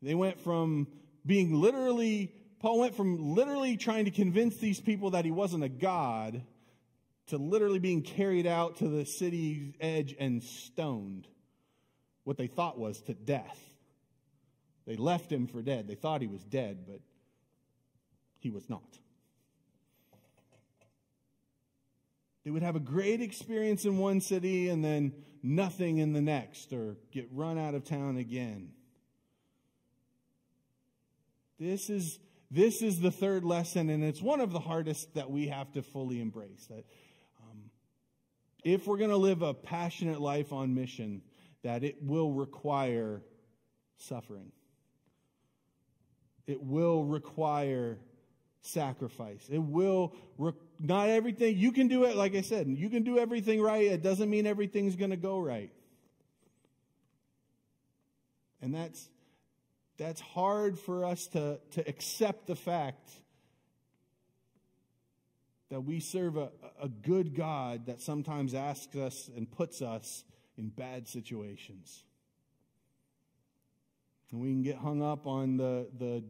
they 0.00 0.14
went 0.14 0.40
from 0.40 0.86
being 1.24 1.54
literally. 1.54 2.34
Paul 2.60 2.78
went 2.78 2.94
from 2.94 3.34
literally 3.34 3.76
trying 3.76 4.04
to 4.04 4.12
convince 4.12 4.56
these 4.58 4.80
people 4.80 5.10
that 5.10 5.24
he 5.24 5.32
wasn't 5.32 5.64
a 5.64 5.68
god 5.68 6.42
to 7.26 7.38
literally 7.38 7.80
being 7.80 8.02
carried 8.02 8.46
out 8.46 8.76
to 8.76 8.88
the 8.88 9.04
city's 9.04 9.74
edge 9.80 10.14
and 10.18 10.42
stoned. 10.42 11.26
What 12.24 12.36
they 12.36 12.46
thought 12.46 12.78
was 12.78 13.00
to 13.02 13.14
death. 13.14 13.58
They 14.86 14.96
left 14.96 15.30
him 15.30 15.46
for 15.46 15.62
dead. 15.62 15.88
They 15.88 15.94
thought 15.94 16.20
he 16.20 16.26
was 16.28 16.44
dead, 16.44 16.84
but 16.86 17.00
he 18.42 18.50
was 18.50 18.68
not. 18.68 18.98
They 22.44 22.50
would 22.50 22.62
have 22.62 22.74
a 22.74 22.80
great 22.80 23.20
experience 23.20 23.84
in 23.84 23.98
one 23.98 24.20
city 24.20 24.68
and 24.68 24.84
then 24.84 25.12
nothing 25.44 25.98
in 25.98 26.12
the 26.12 26.20
next, 26.20 26.72
or 26.72 26.96
get 27.12 27.28
run 27.32 27.56
out 27.56 27.74
of 27.74 27.84
town 27.84 28.16
again. 28.16 28.70
This 31.60 31.88
is, 31.88 32.18
this 32.50 32.82
is 32.82 33.00
the 33.00 33.12
third 33.12 33.44
lesson, 33.44 33.88
and 33.90 34.02
it's 34.02 34.20
one 34.20 34.40
of 34.40 34.52
the 34.52 34.58
hardest 34.58 35.14
that 35.14 35.30
we 35.30 35.48
have 35.48 35.70
to 35.72 35.82
fully 35.82 36.20
embrace. 36.20 36.66
That 36.68 36.84
um, 37.40 37.70
if 38.64 38.88
we're 38.88 38.98
going 38.98 39.10
to 39.10 39.16
live 39.16 39.42
a 39.42 39.54
passionate 39.54 40.20
life 40.20 40.52
on 40.52 40.74
mission, 40.74 41.22
that 41.62 41.84
it 41.84 42.02
will 42.02 42.32
require 42.32 43.22
suffering. 43.98 44.50
It 46.48 46.60
will 46.60 47.04
require 47.04 47.98
sacrifice. 48.62 49.46
It 49.50 49.58
will, 49.58 50.14
re- 50.38 50.52
not 50.80 51.08
everything, 51.08 51.58
you 51.58 51.72
can 51.72 51.88
do 51.88 52.04
it, 52.04 52.16
like 52.16 52.34
I 52.34 52.40
said, 52.40 52.66
you 52.68 52.88
can 52.88 53.02
do 53.02 53.18
everything 53.18 53.60
right. 53.60 53.84
It 53.84 54.02
doesn't 54.02 54.30
mean 54.30 54.46
everything's 54.46 54.96
going 54.96 55.10
to 55.10 55.16
go 55.16 55.38
right. 55.38 55.70
And 58.62 58.74
that's, 58.74 59.08
that's 59.98 60.20
hard 60.20 60.78
for 60.78 61.04
us 61.04 61.26
to, 61.28 61.58
to 61.72 61.88
accept 61.88 62.46
the 62.46 62.56
fact 62.56 63.10
that 65.70 65.80
we 65.80 66.00
serve 66.00 66.36
a, 66.36 66.50
a 66.80 66.88
good 66.88 67.34
God 67.34 67.86
that 67.86 68.00
sometimes 68.00 68.54
asks 68.54 68.94
us 68.94 69.28
and 69.34 69.50
puts 69.50 69.82
us 69.82 70.22
in 70.56 70.68
bad 70.68 71.08
situations. 71.08 72.04
And 74.30 74.40
we 74.40 74.50
can 74.50 74.62
get 74.62 74.76
hung 74.76 75.02
up 75.02 75.26
on 75.26 75.56
the, 75.56 75.88
the, 75.98 76.22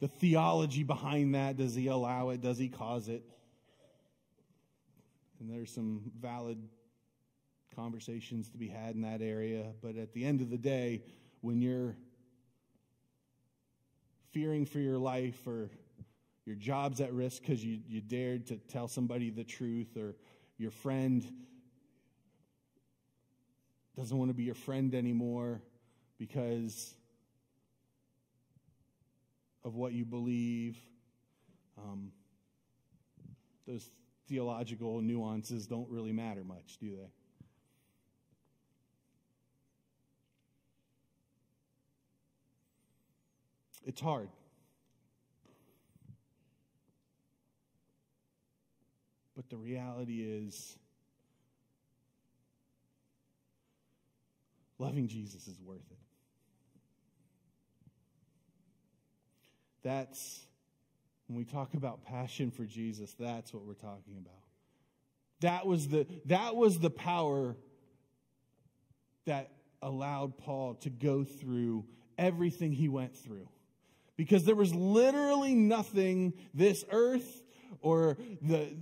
the 0.00 0.08
theology 0.08 0.82
behind 0.82 1.34
that. 1.34 1.56
Does 1.56 1.74
he 1.74 1.86
allow 1.86 2.30
it? 2.30 2.40
Does 2.40 2.58
he 2.58 2.68
cause 2.68 3.08
it? 3.08 3.22
And 5.38 5.50
there's 5.50 5.70
some 5.70 6.10
valid 6.20 6.58
conversations 7.74 8.48
to 8.50 8.58
be 8.58 8.68
had 8.68 8.94
in 8.94 9.02
that 9.02 9.22
area. 9.22 9.72
But 9.80 9.96
at 9.96 10.12
the 10.12 10.24
end 10.24 10.40
of 10.40 10.50
the 10.50 10.58
day, 10.58 11.02
when 11.40 11.62
you're 11.62 11.96
fearing 14.32 14.66
for 14.66 14.78
your 14.78 14.98
life 14.98 15.46
or 15.46 15.70
your 16.44 16.56
job's 16.56 17.00
at 17.00 17.12
risk 17.12 17.42
because 17.42 17.64
you, 17.64 17.80
you 17.86 18.00
dared 18.00 18.46
to 18.46 18.56
tell 18.56 18.88
somebody 18.88 19.30
the 19.30 19.44
truth 19.44 19.96
or 19.96 20.16
your 20.58 20.70
friend 20.70 21.24
doesn't 23.96 24.16
want 24.16 24.30
to 24.30 24.34
be 24.34 24.44
your 24.44 24.54
friend 24.54 24.94
anymore 24.94 25.60
because 26.18 26.94
of 29.64 29.74
what 29.74 29.92
you 29.92 30.04
believe. 30.04 30.78
Um, 31.78 32.12
those 33.66 33.90
theological 34.28 35.00
nuances 35.00 35.66
don't 35.66 35.88
really 35.88 36.12
matter 36.12 36.44
much, 36.44 36.78
do 36.78 36.96
they? 36.96 37.10
It's 43.86 44.00
hard. 44.00 44.28
But 49.34 49.48
the 49.48 49.56
reality 49.56 50.22
is, 50.22 50.76
loving 54.78 55.08
Jesus 55.08 55.48
is 55.48 55.58
worth 55.60 55.90
it. 55.90 56.09
That's, 59.82 60.40
when 61.26 61.38
we 61.38 61.44
talk 61.44 61.74
about 61.74 62.04
passion 62.04 62.50
for 62.50 62.64
Jesus, 62.64 63.14
that's 63.18 63.52
what 63.54 63.64
we're 63.64 63.74
talking 63.74 64.16
about. 64.18 64.34
That 65.40 65.66
was 65.66 65.88
the, 65.88 66.06
that 66.26 66.54
was 66.54 66.78
the 66.78 66.90
power 66.90 67.56
that 69.26 69.50
allowed 69.82 70.36
Paul 70.36 70.74
to 70.76 70.90
go 70.90 71.24
through 71.24 71.86
everything 72.18 72.72
he 72.72 72.88
went 72.88 73.16
through. 73.16 73.48
Because 74.16 74.44
there 74.44 74.54
was 74.54 74.74
literally 74.74 75.54
nothing 75.54 76.34
this 76.52 76.84
earth 76.90 77.42
or 77.80 78.18
the, 78.42 78.76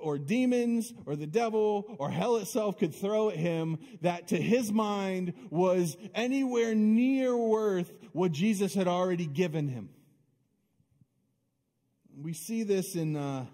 or 0.00 0.16
demons 0.16 0.94
or 1.04 1.14
the 1.14 1.26
devil 1.26 1.94
or 1.98 2.10
hell 2.10 2.36
itself 2.36 2.78
could 2.78 2.94
throw 2.94 3.28
at 3.28 3.36
him 3.36 3.78
that 4.00 4.28
to 4.28 4.40
his 4.40 4.72
mind 4.72 5.34
was 5.50 5.96
anywhere 6.14 6.74
near 6.74 7.36
worth 7.36 7.92
what 8.12 8.32
Jesus 8.32 8.72
had 8.72 8.88
already 8.88 9.26
given 9.26 9.68
him 9.68 9.90
we 12.20 12.32
see 12.32 12.62
this 12.62 12.96
in, 12.96 13.16
uh, 13.16 13.46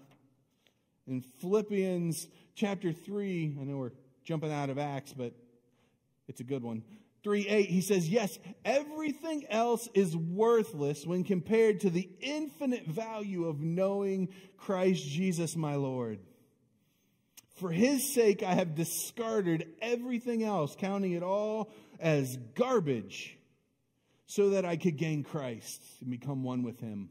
in 1.07 1.21
Philippians 1.21 2.27
chapter 2.55 2.91
3. 2.91 3.57
I 3.59 3.63
know 3.63 3.77
we're 3.77 3.91
jumping 4.23 4.51
out 4.51 4.69
of 4.69 4.77
Acts, 4.77 5.13
but 5.13 5.33
it's 6.27 6.39
a 6.39 6.43
good 6.43 6.63
one. 6.63 6.83
3 7.23 7.47
8, 7.47 7.69
he 7.69 7.81
says, 7.81 8.07
Yes, 8.07 8.37
everything 8.63 9.45
else 9.49 9.89
is 9.93 10.15
worthless 10.15 11.05
when 11.05 11.23
compared 11.23 11.81
to 11.81 11.89
the 11.89 12.09
infinite 12.21 12.85
value 12.85 13.47
of 13.47 13.59
knowing 13.61 14.29
Christ 14.57 15.03
Jesus 15.03 15.55
my 15.55 15.75
Lord. 15.75 16.19
For 17.55 17.71
his 17.71 18.13
sake, 18.13 18.43
I 18.43 18.53
have 18.53 18.75
discarded 18.75 19.67
everything 19.81 20.43
else, 20.43 20.75
counting 20.77 21.13
it 21.13 21.23
all 21.23 21.71
as 21.99 22.37
garbage, 22.53 23.37
so 24.27 24.49
that 24.49 24.65
I 24.65 24.75
could 24.75 24.97
gain 24.97 25.23
Christ 25.23 25.81
and 26.01 26.11
become 26.11 26.43
one 26.43 26.63
with 26.63 26.79
him. 26.79 27.09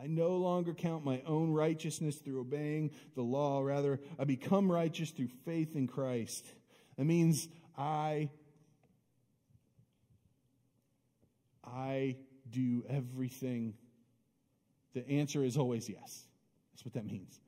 I 0.00 0.06
no 0.06 0.36
longer 0.36 0.74
count 0.74 1.04
my 1.04 1.22
own 1.26 1.52
righteousness 1.52 2.16
through 2.16 2.40
obeying 2.40 2.92
the 3.16 3.22
law. 3.22 3.60
Rather, 3.62 4.00
I 4.18 4.24
become 4.24 4.70
righteous 4.70 5.10
through 5.10 5.30
faith 5.44 5.74
in 5.74 5.88
Christ. 5.88 6.46
That 6.96 7.04
means 7.04 7.48
I 7.76 8.30
I 11.64 12.16
do 12.48 12.84
everything. 12.88 13.74
The 14.94 15.08
answer 15.08 15.44
is 15.44 15.56
always 15.56 15.88
yes. 15.88 16.24
That's 16.72 16.84
what 16.84 16.94
that 16.94 17.04
means. 17.04 17.40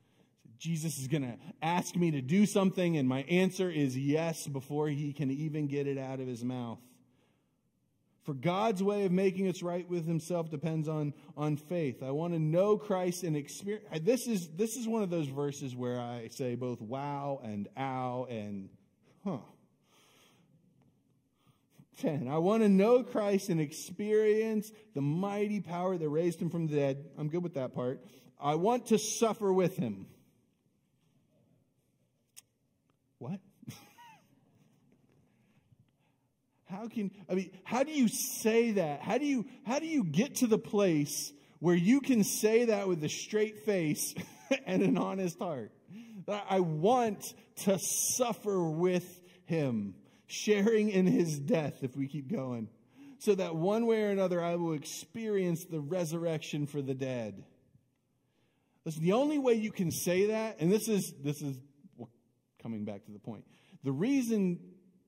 Jesus 0.58 0.98
is 0.98 1.08
going 1.08 1.22
to 1.22 1.38
ask 1.62 1.96
me 1.96 2.10
to 2.10 2.20
do 2.20 2.44
something, 2.44 2.98
and 2.98 3.08
my 3.08 3.22
answer 3.22 3.70
is 3.70 3.96
yes 3.96 4.46
before 4.46 4.88
he 4.88 5.12
can 5.14 5.30
even 5.30 5.68
get 5.68 5.86
it 5.86 5.96
out 5.96 6.20
of 6.20 6.26
his 6.26 6.44
mouth. 6.44 6.78
For 8.24 8.34
God's 8.34 8.82
way 8.82 9.06
of 9.06 9.12
making 9.12 9.48
us 9.48 9.62
right 9.62 9.88
with 9.88 10.06
himself 10.06 10.50
depends 10.50 10.88
on, 10.88 11.14
on 11.36 11.56
faith. 11.56 12.02
I 12.02 12.10
want 12.10 12.34
to 12.34 12.38
know 12.38 12.76
Christ 12.76 13.22
and 13.22 13.34
experience. 13.34 13.86
This 14.02 14.26
is, 14.26 14.48
this 14.56 14.76
is 14.76 14.86
one 14.86 15.02
of 15.02 15.08
those 15.08 15.26
verses 15.26 15.74
where 15.74 15.98
I 15.98 16.28
say 16.28 16.54
both 16.54 16.82
wow 16.82 17.40
and 17.42 17.68
ow 17.78 18.26
and 18.28 18.68
huh. 19.24 19.38
10. 22.00 22.28
I 22.28 22.38
want 22.38 22.62
to 22.62 22.68
know 22.68 23.02
Christ 23.02 23.48
and 23.48 23.60
experience 23.60 24.70
the 24.94 25.00
mighty 25.00 25.60
power 25.60 25.96
that 25.96 26.08
raised 26.08 26.40
him 26.40 26.50
from 26.50 26.66
the 26.66 26.76
dead. 26.76 27.04
I'm 27.18 27.28
good 27.28 27.42
with 27.42 27.54
that 27.54 27.74
part. 27.74 28.00
I 28.40 28.54
want 28.54 28.86
to 28.86 28.98
suffer 28.98 29.52
with 29.52 29.76
him. 29.76 30.06
What? 33.18 33.40
How 36.70 36.86
can, 36.88 37.10
I 37.28 37.34
mean, 37.34 37.50
how 37.64 37.82
do 37.82 37.92
you 37.92 38.08
say 38.08 38.72
that? 38.72 39.00
How 39.00 39.18
do 39.18 39.26
you, 39.26 39.46
how 39.66 39.78
do 39.78 39.86
you 39.86 40.04
get 40.04 40.36
to 40.36 40.46
the 40.46 40.58
place 40.58 41.32
where 41.58 41.74
you 41.74 42.00
can 42.00 42.22
say 42.22 42.66
that 42.66 42.88
with 42.88 43.02
a 43.02 43.08
straight 43.08 43.64
face 43.64 44.14
and 44.66 44.82
an 44.82 44.96
honest 44.96 45.38
heart? 45.38 45.72
That 46.26 46.44
I 46.48 46.60
want 46.60 47.34
to 47.64 47.78
suffer 47.78 48.62
with 48.62 49.20
him, 49.46 49.94
sharing 50.26 50.90
in 50.90 51.06
his 51.06 51.38
death 51.38 51.82
if 51.82 51.96
we 51.96 52.06
keep 52.06 52.30
going, 52.30 52.68
so 53.18 53.34
that 53.34 53.56
one 53.56 53.86
way 53.86 54.04
or 54.04 54.10
another 54.10 54.42
I 54.42 54.54
will 54.54 54.74
experience 54.74 55.64
the 55.64 55.80
resurrection 55.80 56.66
for 56.66 56.80
the 56.80 56.94
dead. 56.94 57.42
Listen, 58.84 59.02
the 59.02 59.12
only 59.12 59.38
way 59.38 59.54
you 59.54 59.72
can 59.72 59.90
say 59.90 60.26
that, 60.26 60.56
and 60.60 60.70
this 60.70 60.88
is, 60.88 61.12
this 61.22 61.42
is 61.42 61.56
coming 62.62 62.84
back 62.84 63.04
to 63.06 63.10
the 63.12 63.18
point. 63.18 63.44
The 63.82 63.92
reason 63.92 64.60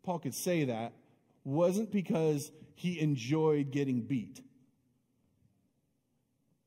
Paul 0.03 0.19
could 0.19 0.35
say 0.35 0.65
that 0.65 0.93
wasn't 1.45 1.91
because 1.91 2.51
he 2.75 3.01
enjoyed 3.01 3.71
getting 3.71 4.03
beat. 4.03 4.41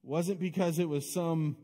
Wasn't 0.04 0.40
because 0.40 0.80
it 0.80 0.88
was 0.88 1.12
some 1.12 1.58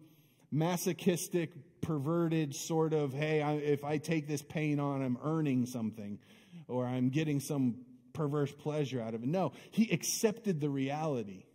masochistic, 0.52 1.52
perverted 1.82 2.56
sort 2.56 2.93
of, 2.93 3.13
hey, 3.13 3.41
I, 3.41 3.54
if 3.54 3.84
I 3.84 3.97
take 3.97 4.28
this 4.28 4.41
pain 4.41 4.80
on, 4.80 5.02
I'm 5.02 5.17
earning 5.24 5.65
something 5.65 6.19
or 6.67 6.86
I'm 6.86 7.10
getting 7.10 7.39
some 7.39 7.78
perverse 8.13 8.52
pleasure 8.52 9.02
out 9.02 9.13
of 9.13 9.24
it. 9.24 9.30
No, 9.30 9.54
he 9.71 9.89
accepted 9.91 10.60
the 10.60 10.69
reality 10.69 11.45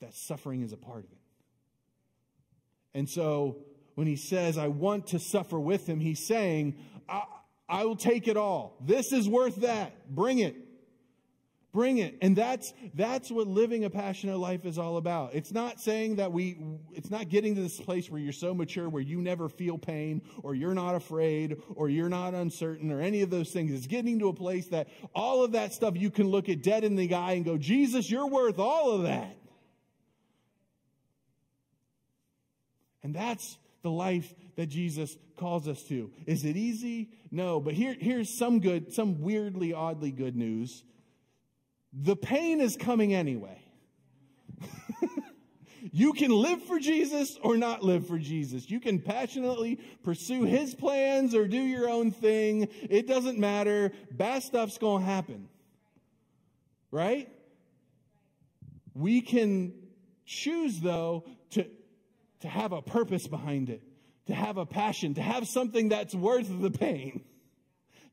that 0.00 0.14
suffering 0.14 0.62
is 0.62 0.72
a 0.72 0.76
part 0.76 1.04
of 1.04 1.12
it. 1.12 1.18
And 2.94 3.08
so 3.08 3.58
when 3.94 4.06
he 4.06 4.16
says, 4.16 4.58
I 4.58 4.68
want 4.68 5.08
to 5.08 5.18
suffer 5.18 5.58
with 5.58 5.86
him, 5.86 6.00
he's 6.00 6.26
saying, 6.26 6.76
I 7.72 7.86
will 7.86 7.96
take 7.96 8.28
it 8.28 8.36
all. 8.36 8.76
This 8.82 9.12
is 9.12 9.26
worth 9.26 9.56
that. 9.56 10.14
Bring 10.14 10.40
it. 10.40 10.54
Bring 11.72 11.96
it. 11.96 12.18
And 12.20 12.36
that's, 12.36 12.74
that's 12.92 13.30
what 13.30 13.46
living 13.46 13.84
a 13.84 13.90
passionate 13.90 14.36
life 14.36 14.66
is 14.66 14.78
all 14.78 14.98
about. 14.98 15.34
It's 15.34 15.52
not 15.52 15.80
saying 15.80 16.16
that 16.16 16.30
we, 16.30 16.58
it's 16.92 17.10
not 17.10 17.30
getting 17.30 17.54
to 17.54 17.62
this 17.62 17.80
place 17.80 18.10
where 18.10 18.20
you're 18.20 18.34
so 18.34 18.52
mature 18.52 18.90
where 18.90 19.00
you 19.00 19.22
never 19.22 19.48
feel 19.48 19.78
pain 19.78 20.20
or 20.42 20.54
you're 20.54 20.74
not 20.74 20.94
afraid 20.94 21.62
or 21.74 21.88
you're 21.88 22.10
not 22.10 22.34
uncertain 22.34 22.92
or 22.92 23.00
any 23.00 23.22
of 23.22 23.30
those 23.30 23.52
things. 23.52 23.72
It's 23.72 23.86
getting 23.86 24.18
to 24.18 24.28
a 24.28 24.34
place 24.34 24.68
that 24.68 24.88
all 25.14 25.42
of 25.42 25.52
that 25.52 25.72
stuff 25.72 25.94
you 25.96 26.10
can 26.10 26.28
look 26.28 26.50
at 26.50 26.62
dead 26.62 26.84
in 26.84 26.94
the 26.94 27.14
eye 27.14 27.32
and 27.32 27.44
go, 27.44 27.56
Jesus, 27.56 28.10
you're 28.10 28.28
worth 28.28 28.58
all 28.58 28.90
of 28.90 29.04
that. 29.04 29.34
And 33.02 33.14
that's 33.14 33.56
the 33.82 33.90
life 33.90 34.30
that 34.56 34.66
Jesus 34.66 35.16
calls 35.36 35.68
us 35.68 35.82
to. 35.84 36.10
Is 36.26 36.44
it 36.44 36.56
easy? 36.56 37.10
No, 37.30 37.60
but 37.60 37.74
here, 37.74 37.96
here's 37.98 38.28
some 38.28 38.60
good, 38.60 38.92
some 38.92 39.20
weirdly, 39.20 39.72
oddly 39.72 40.10
good 40.10 40.36
news. 40.36 40.84
The 41.92 42.16
pain 42.16 42.60
is 42.60 42.76
coming 42.76 43.14
anyway. 43.14 43.62
you 45.92 46.12
can 46.12 46.30
live 46.30 46.62
for 46.64 46.78
Jesus 46.78 47.38
or 47.42 47.56
not 47.56 47.82
live 47.82 48.06
for 48.06 48.18
Jesus. 48.18 48.70
You 48.70 48.80
can 48.80 48.98
passionately 48.98 49.80
pursue 50.02 50.44
his 50.44 50.74
plans 50.74 51.34
or 51.34 51.46
do 51.46 51.60
your 51.60 51.88
own 51.88 52.10
thing. 52.10 52.68
It 52.82 53.06
doesn't 53.06 53.38
matter. 53.38 53.92
Bad 54.10 54.42
stuff's 54.42 54.78
going 54.78 55.04
to 55.04 55.10
happen. 55.10 55.48
Right? 56.90 57.28
We 58.94 59.22
can 59.22 59.72
choose, 60.26 60.80
though, 60.80 61.24
to 61.50 61.66
to 62.42 62.48
have 62.48 62.72
a 62.72 62.82
purpose 62.82 63.26
behind 63.28 63.70
it, 63.70 63.82
to 64.26 64.34
have 64.34 64.56
a 64.56 64.66
passion, 64.66 65.14
to 65.14 65.22
have 65.22 65.46
something 65.46 65.88
that's 65.88 66.14
worth 66.14 66.48
the 66.60 66.70
pain 66.70 67.24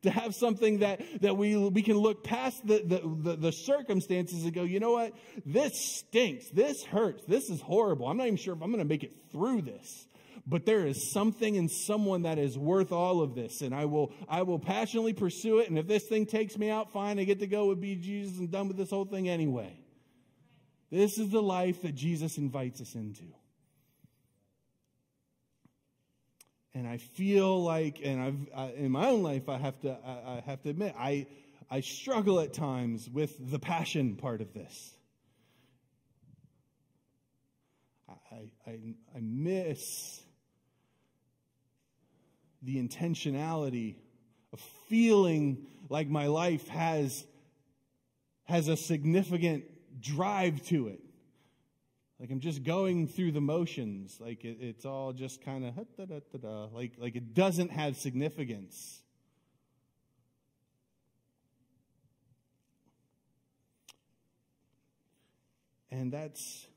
to 0.03 0.09
have 0.09 0.33
something 0.33 0.79
that, 0.79 1.01
that 1.21 1.35
we, 1.35 1.57
we 1.57 1.81
can 1.81 1.97
look 1.97 2.23
past 2.23 2.65
the, 2.65 2.81
the, 2.85 3.31
the, 3.31 3.35
the, 3.35 3.51
circumstances 3.51 4.43
and 4.43 4.53
go, 4.53 4.63
you 4.63 4.79
know 4.79 4.91
what? 4.91 5.13
This 5.45 5.73
stinks. 5.97 6.49
This 6.51 6.83
hurts. 6.83 7.23
This 7.25 7.49
is 7.49 7.61
horrible. 7.61 8.07
I'm 8.07 8.17
not 8.17 8.27
even 8.27 8.37
sure 8.37 8.53
if 8.53 8.61
I'm 8.61 8.71
going 8.71 8.83
to 8.83 8.87
make 8.87 9.03
it 9.03 9.13
through 9.31 9.63
this. 9.63 10.07
But 10.47 10.65
there 10.65 10.85
is 10.85 11.11
something 11.11 11.55
in 11.55 11.67
someone 11.67 12.23
that 12.23 12.39
is 12.39 12.57
worth 12.57 12.91
all 12.91 13.21
of 13.21 13.35
this. 13.35 13.61
And 13.61 13.75
I 13.75 13.85
will, 13.85 14.13
I 14.27 14.43
will 14.43 14.57
passionately 14.57 15.13
pursue 15.13 15.59
it. 15.59 15.69
And 15.69 15.77
if 15.77 15.85
this 15.85 16.07
thing 16.07 16.25
takes 16.25 16.57
me 16.57 16.69
out, 16.69 16.91
fine. 16.91 17.19
I 17.19 17.25
get 17.25 17.39
to 17.39 17.47
go 17.47 17.67
with 17.67 17.81
be 17.81 17.95
Jesus 17.95 18.39
and 18.39 18.49
done 18.49 18.67
with 18.67 18.77
this 18.77 18.89
whole 18.89 19.05
thing 19.05 19.27
anyway. 19.27 19.77
This 20.91 21.19
is 21.19 21.29
the 21.29 21.41
life 21.41 21.81
that 21.83 21.93
Jesus 21.93 22.37
invites 22.37 22.81
us 22.81 22.95
into. 22.95 23.25
And 26.73 26.87
I 26.87 26.97
feel 26.97 27.63
like, 27.63 28.01
and 28.03 28.21
I've 28.21 28.47
I, 28.55 28.71
in 28.73 28.91
my 28.91 29.09
own 29.09 29.23
life, 29.23 29.49
I 29.49 29.57
have 29.57 29.79
to 29.81 29.97
I, 30.05 30.37
I 30.37 30.43
have 30.45 30.61
to 30.63 30.69
admit, 30.69 30.95
I 30.97 31.27
I 31.69 31.81
struggle 31.81 32.39
at 32.39 32.53
times 32.53 33.09
with 33.09 33.51
the 33.51 33.59
passion 33.59 34.15
part 34.15 34.41
of 34.41 34.53
this. 34.53 34.93
I, 38.31 38.69
I, 38.69 38.79
I 39.15 39.19
miss 39.21 40.21
the 42.61 42.81
intentionality 42.81 43.95
of 44.53 44.59
feeling 44.87 45.65
like 45.89 46.09
my 46.09 46.27
life 46.27 46.67
has, 46.69 47.25
has 48.45 48.67
a 48.67 48.77
significant 48.77 49.63
drive 50.01 50.63
to 50.67 50.87
it. 50.87 50.99
Like 52.19 52.31
I'm 52.31 52.41
just 52.41 52.63
going 52.63 53.07
through 53.07 53.31
the 53.31 53.41
motions. 53.41 54.17
Like 54.19 54.43
it, 54.43 54.57
it's 54.59 54.85
all 54.85 55.13
just 55.13 55.41
kind 55.41 55.65
of 55.65 56.73
like 56.73 56.93
like 56.97 57.15
it 57.15 57.33
doesn't 57.33 57.71
have 57.71 57.95
significance. 57.95 59.01
And 65.91 66.11
that's 66.11 66.67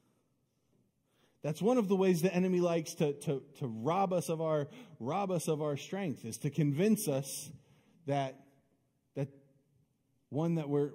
that's 1.43 1.61
one 1.61 1.76
of 1.76 1.88
the 1.88 1.97
ways 1.97 2.22
the 2.22 2.32
enemy 2.32 2.61
likes 2.61 2.95
to, 2.95 3.14
to, 3.14 3.43
to 3.59 3.66
rob 3.66 4.12
us 4.12 4.28
of 4.28 4.40
our 4.40 4.68
rob 5.01 5.32
us 5.32 5.49
of 5.49 5.61
our 5.61 5.76
strength 5.76 6.24
is 6.24 6.38
to 6.38 6.51
convince 6.51 7.09
us 7.09 7.51
that 8.07 8.38
that 9.16 9.28
one 10.28 10.55
that 10.55 10.68
we're 10.68 10.90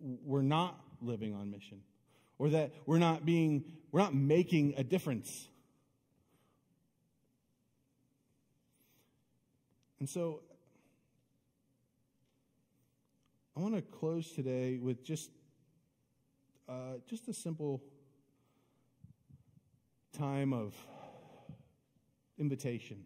we're 0.00 0.42
not 0.42 0.78
living 1.00 1.34
on 1.34 1.52
mission 1.52 1.80
or 2.38 2.48
that 2.50 2.72
we're 2.86 2.98
not 2.98 3.24
being, 3.24 3.64
we're 3.92 4.00
not 4.00 4.14
making 4.14 4.74
a 4.76 4.84
difference. 4.84 5.48
And 10.00 10.08
so 10.08 10.40
I 13.56 13.60
want 13.60 13.74
to 13.76 13.82
close 13.82 14.32
today 14.32 14.78
with 14.78 15.04
just 15.04 15.30
uh, 16.68 16.94
just 17.06 17.28
a 17.28 17.32
simple 17.32 17.82
time 20.12 20.52
of 20.52 20.74
invitation, 22.36 23.04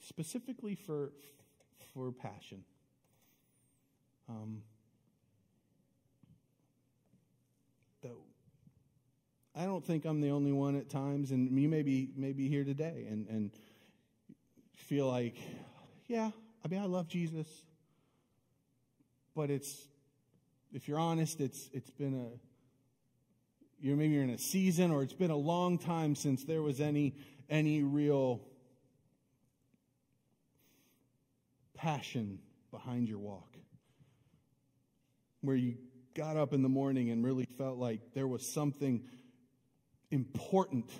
specifically 0.00 0.74
for 0.74 1.12
for 1.92 2.10
passion. 2.12 2.64
Um, 4.28 4.62
I 9.56 9.66
don't 9.66 9.84
think 9.84 10.04
I'm 10.04 10.20
the 10.20 10.30
only 10.30 10.50
one 10.50 10.76
at 10.76 10.90
times, 10.90 11.30
and 11.30 11.56
you 11.60 11.68
may 11.68 11.82
be, 11.82 12.10
may 12.16 12.32
be 12.32 12.48
here 12.48 12.64
today 12.64 13.06
and, 13.08 13.28
and 13.28 13.50
feel 14.74 15.06
like, 15.06 15.36
yeah, 16.08 16.30
I 16.64 16.68
mean, 16.68 16.82
I 16.82 16.86
love 16.86 17.06
Jesus, 17.06 17.46
but 19.36 19.50
it's, 19.50 19.86
if 20.72 20.88
you're 20.88 20.98
honest, 20.98 21.40
it's, 21.40 21.70
it's 21.72 21.90
been 21.90 22.14
a, 22.14 22.28
you're 23.80 23.96
maybe 23.96 24.14
you're 24.14 24.24
in 24.24 24.30
a 24.30 24.38
season 24.38 24.90
or 24.90 25.04
it's 25.04 25.12
been 25.12 25.30
a 25.30 25.36
long 25.36 25.78
time 25.78 26.16
since 26.16 26.42
there 26.44 26.62
was 26.62 26.80
any, 26.80 27.14
any 27.48 27.84
real 27.84 28.40
passion 31.76 32.40
behind 32.72 33.08
your 33.08 33.18
walk. 33.18 33.56
Where 35.42 35.54
you 35.54 35.76
got 36.14 36.36
up 36.36 36.52
in 36.52 36.62
the 36.62 36.68
morning 36.68 37.10
and 37.10 37.24
really 37.24 37.44
felt 37.44 37.78
like 37.78 38.00
there 38.14 38.26
was 38.26 38.44
something 38.52 39.04
important 40.10 40.90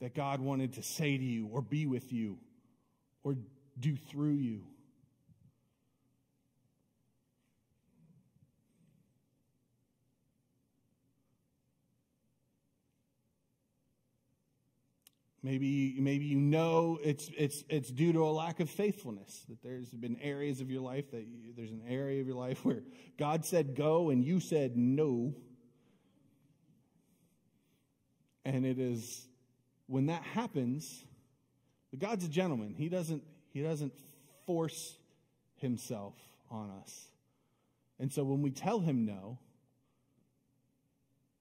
that 0.00 0.14
God 0.14 0.40
wanted 0.40 0.74
to 0.74 0.82
say 0.82 1.16
to 1.16 1.24
you 1.24 1.46
or 1.46 1.62
be 1.62 1.86
with 1.86 2.12
you 2.12 2.38
or 3.22 3.36
do 3.78 3.96
through 3.96 4.34
you. 4.34 4.64
Maybe, 15.44 15.96
maybe 15.98 16.24
you 16.24 16.38
know 16.38 16.98
it's, 17.04 17.30
it's, 17.36 17.64
it's 17.68 17.90
due 17.90 18.14
to 18.14 18.20
a 18.20 18.32
lack 18.32 18.60
of 18.60 18.70
faithfulness, 18.70 19.44
that 19.50 19.62
there's 19.62 19.90
been 19.90 20.16
areas 20.22 20.62
of 20.62 20.70
your 20.70 20.80
life 20.80 21.10
that 21.10 21.26
you, 21.26 21.52
there's 21.54 21.70
an 21.70 21.82
area 21.86 22.22
of 22.22 22.26
your 22.26 22.36
life 22.36 22.64
where 22.64 22.82
God 23.18 23.44
said 23.44 23.76
go 23.76 24.08
and 24.08 24.24
you 24.24 24.40
said 24.40 24.74
no. 24.74 25.34
And 28.44 28.66
it 28.66 28.78
is 28.78 29.26
when 29.86 30.06
that 30.06 30.22
happens, 30.22 31.04
but 31.90 32.00
God's 32.00 32.24
a 32.24 32.28
gentleman. 32.28 32.74
He 32.76 32.88
doesn't, 32.88 33.22
he 33.50 33.62
doesn't 33.62 33.92
force 34.46 34.96
himself 35.56 36.14
on 36.50 36.70
us. 36.82 37.08
And 37.98 38.12
so 38.12 38.24
when 38.24 38.42
we 38.42 38.50
tell 38.50 38.80
him 38.80 39.06
no, 39.06 39.38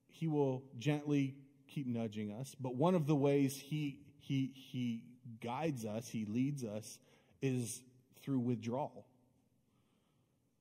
he 0.07 0.27
will 0.27 0.63
gently 0.77 1.35
keep 1.67 1.87
nudging 1.87 2.31
us. 2.31 2.55
But 2.59 2.75
one 2.75 2.95
of 2.95 3.07
the 3.07 3.15
ways 3.15 3.57
he, 3.57 3.99
he, 4.19 4.51
he 4.53 5.03
guides 5.41 5.85
us, 5.85 6.07
he 6.07 6.25
leads 6.25 6.63
us, 6.63 6.99
is 7.41 7.81
through 8.21 8.39
withdrawal. 8.39 9.05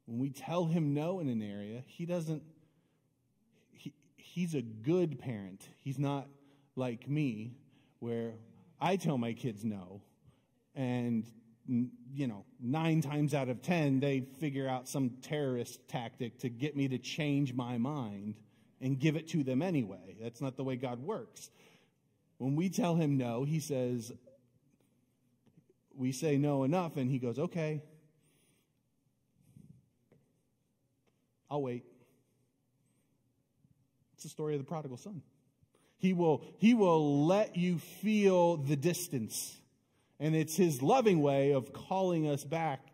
When 0.07 0.19
we 0.19 0.31
tell 0.31 0.67
him 0.67 0.95
no 0.95 1.21
in 1.21 1.29
an 1.29 1.43
area, 1.43 1.85
he 1.87 2.07
doesn't, 2.07 2.43
he's 4.33 4.55
a 4.55 4.63
good 4.63 5.19
parent. 5.19 5.69
He's 5.77 5.99
not 5.99 6.27
like 6.75 7.07
me, 7.07 7.53
where 7.99 8.33
I 8.81 8.97
tell 8.97 9.19
my 9.19 9.35
kids 9.35 9.63
no, 9.63 10.01
and 10.75 11.27
you 12.15 12.27
know, 12.27 12.45
nine 12.61 13.03
times 13.03 13.35
out 13.35 13.49
of 13.49 13.63
ten, 13.63 14.01
they 14.01 14.21
figure 14.41 14.69
out 14.69 14.89
some 14.89 15.11
terrorist 15.23 15.87
tactic 15.87 16.39
to 16.41 16.49
get 16.49 16.77
me 16.77 16.89
to 16.89 16.99
change 16.99 17.55
my 17.55 17.79
mind 17.79 18.35
and 18.81 18.99
give 18.99 19.17
it 19.17 19.29
to 19.29 19.45
them 19.45 19.63
anyway. 19.63 20.17
That's 20.21 20.41
not 20.41 20.57
the 20.57 20.65
way 20.65 20.77
God 20.77 21.01
works. 21.01 21.51
When 22.39 22.57
we 22.57 22.69
tell 22.69 22.97
him 22.97 23.17
no, 23.17 23.45
he 23.45 23.61
says, 23.61 24.13
we 25.95 26.11
say 26.11 26.39
no 26.39 26.65
enough, 26.65 26.97
and 26.97 27.11
he 27.11 27.19
goes, 27.19 27.39
okay, 27.39 27.83
I'll 31.51 31.63
wait. 31.63 31.85
It's 34.23 34.31
the 34.31 34.37
story 34.37 34.55
of 34.55 34.61
the 34.61 34.65
prodigal 34.65 34.99
son. 34.99 35.21
He 35.99 36.13
will, 36.13 36.45
he 36.59 36.75
will 36.75 37.27
let 37.27 37.57
you 37.57 37.79
feel 37.79 38.57
the 38.57 38.77
distance. 38.77 39.59
And 40.21 40.37
it's 40.37 40.55
his 40.55 40.81
loving 40.81 41.21
way 41.21 41.51
of 41.51 41.73
calling 41.73 42.29
us 42.29 42.45
back 42.45 42.87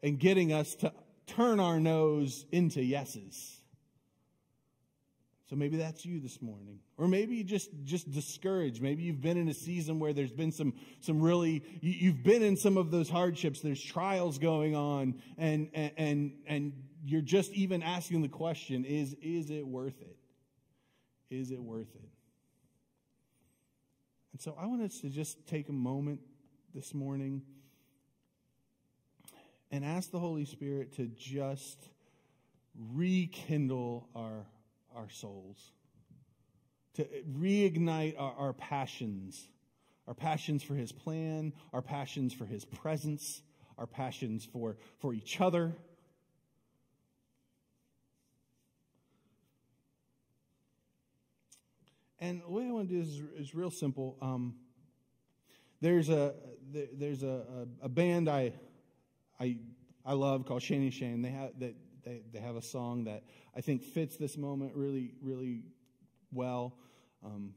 and 0.00 0.16
getting 0.16 0.52
us 0.52 0.76
to 0.76 0.92
turn 1.26 1.58
our 1.58 1.80
noes 1.80 2.46
into 2.52 2.80
yeses. 2.80 3.60
So 5.50 5.56
maybe 5.56 5.76
that's 5.76 6.06
you 6.06 6.20
this 6.20 6.40
morning. 6.40 6.78
Or 6.98 7.08
maybe 7.08 7.34
you 7.34 7.42
just, 7.42 7.70
just 7.82 8.08
discouraged. 8.08 8.80
Maybe 8.80 9.02
you've 9.02 9.20
been 9.20 9.38
in 9.38 9.48
a 9.48 9.54
season 9.54 9.98
where 9.98 10.12
there's 10.12 10.30
been 10.30 10.52
some, 10.52 10.72
some 11.00 11.20
really, 11.20 11.64
you, 11.80 12.12
have 12.12 12.22
been 12.22 12.44
in 12.44 12.56
some 12.56 12.76
of 12.76 12.92
those 12.92 13.10
hardships. 13.10 13.60
There's 13.60 13.82
trials 13.82 14.38
going 14.38 14.76
on 14.76 15.20
and, 15.36 15.68
and, 15.74 15.90
and, 15.96 16.32
and 16.46 16.72
you're 17.04 17.22
just 17.22 17.50
even 17.54 17.82
asking 17.82 18.22
the 18.22 18.28
question, 18.28 18.84
is, 18.84 19.16
is 19.20 19.50
it 19.50 19.66
worth 19.66 20.00
it? 20.00 20.17
Is 21.30 21.50
it 21.50 21.62
worth 21.62 21.94
it? 21.94 22.08
And 24.32 24.40
so 24.40 24.56
I 24.58 24.66
want 24.66 24.82
us 24.82 25.00
to 25.00 25.08
just 25.08 25.46
take 25.46 25.68
a 25.68 25.72
moment 25.72 26.20
this 26.74 26.94
morning 26.94 27.42
and 29.70 29.84
ask 29.84 30.10
the 30.10 30.18
Holy 30.18 30.44
Spirit 30.44 30.96
to 30.96 31.06
just 31.06 31.88
rekindle 32.94 34.08
our 34.14 34.46
our 34.94 35.08
souls, 35.10 35.72
to 36.94 37.06
reignite 37.38 38.14
our, 38.18 38.34
our 38.34 38.52
passions, 38.52 39.48
our 40.06 40.14
passions 40.14 40.62
for 40.62 40.74
His 40.74 40.92
plan, 40.92 41.52
our 41.72 41.82
passions 41.82 42.32
for 42.32 42.46
His 42.46 42.64
presence, 42.64 43.42
our 43.76 43.86
passions 43.86 44.44
for, 44.44 44.76
for 44.98 45.14
each 45.14 45.40
other. 45.40 45.76
And 52.20 52.42
the 52.42 52.50
way 52.50 52.66
I 52.66 52.70
want 52.70 52.88
to 52.88 52.94
do 52.94 53.00
this 53.02 53.12
is, 53.12 53.48
is 53.48 53.54
real 53.54 53.70
simple. 53.70 54.16
Um, 54.20 54.54
there's 55.80 56.08
a 56.08 56.34
there's 56.70 57.22
a, 57.22 57.44
a, 57.82 57.86
a, 57.86 57.88
band 57.88 58.28
I 58.28 58.52
I 59.40 59.58
I 60.04 60.14
love 60.14 60.44
called 60.44 60.62
Shane 60.62 60.90
Shane. 60.90 61.22
They 61.22 61.30
have 61.30 61.50
that 61.60 61.74
they, 62.04 62.22
they 62.32 62.40
have 62.40 62.56
a 62.56 62.62
song 62.62 63.04
that 63.04 63.22
I 63.56 63.60
think 63.60 63.84
fits 63.84 64.16
this 64.16 64.36
moment 64.36 64.72
really 64.74 65.14
really 65.22 65.62
well. 66.32 66.76
Um, 67.24 67.54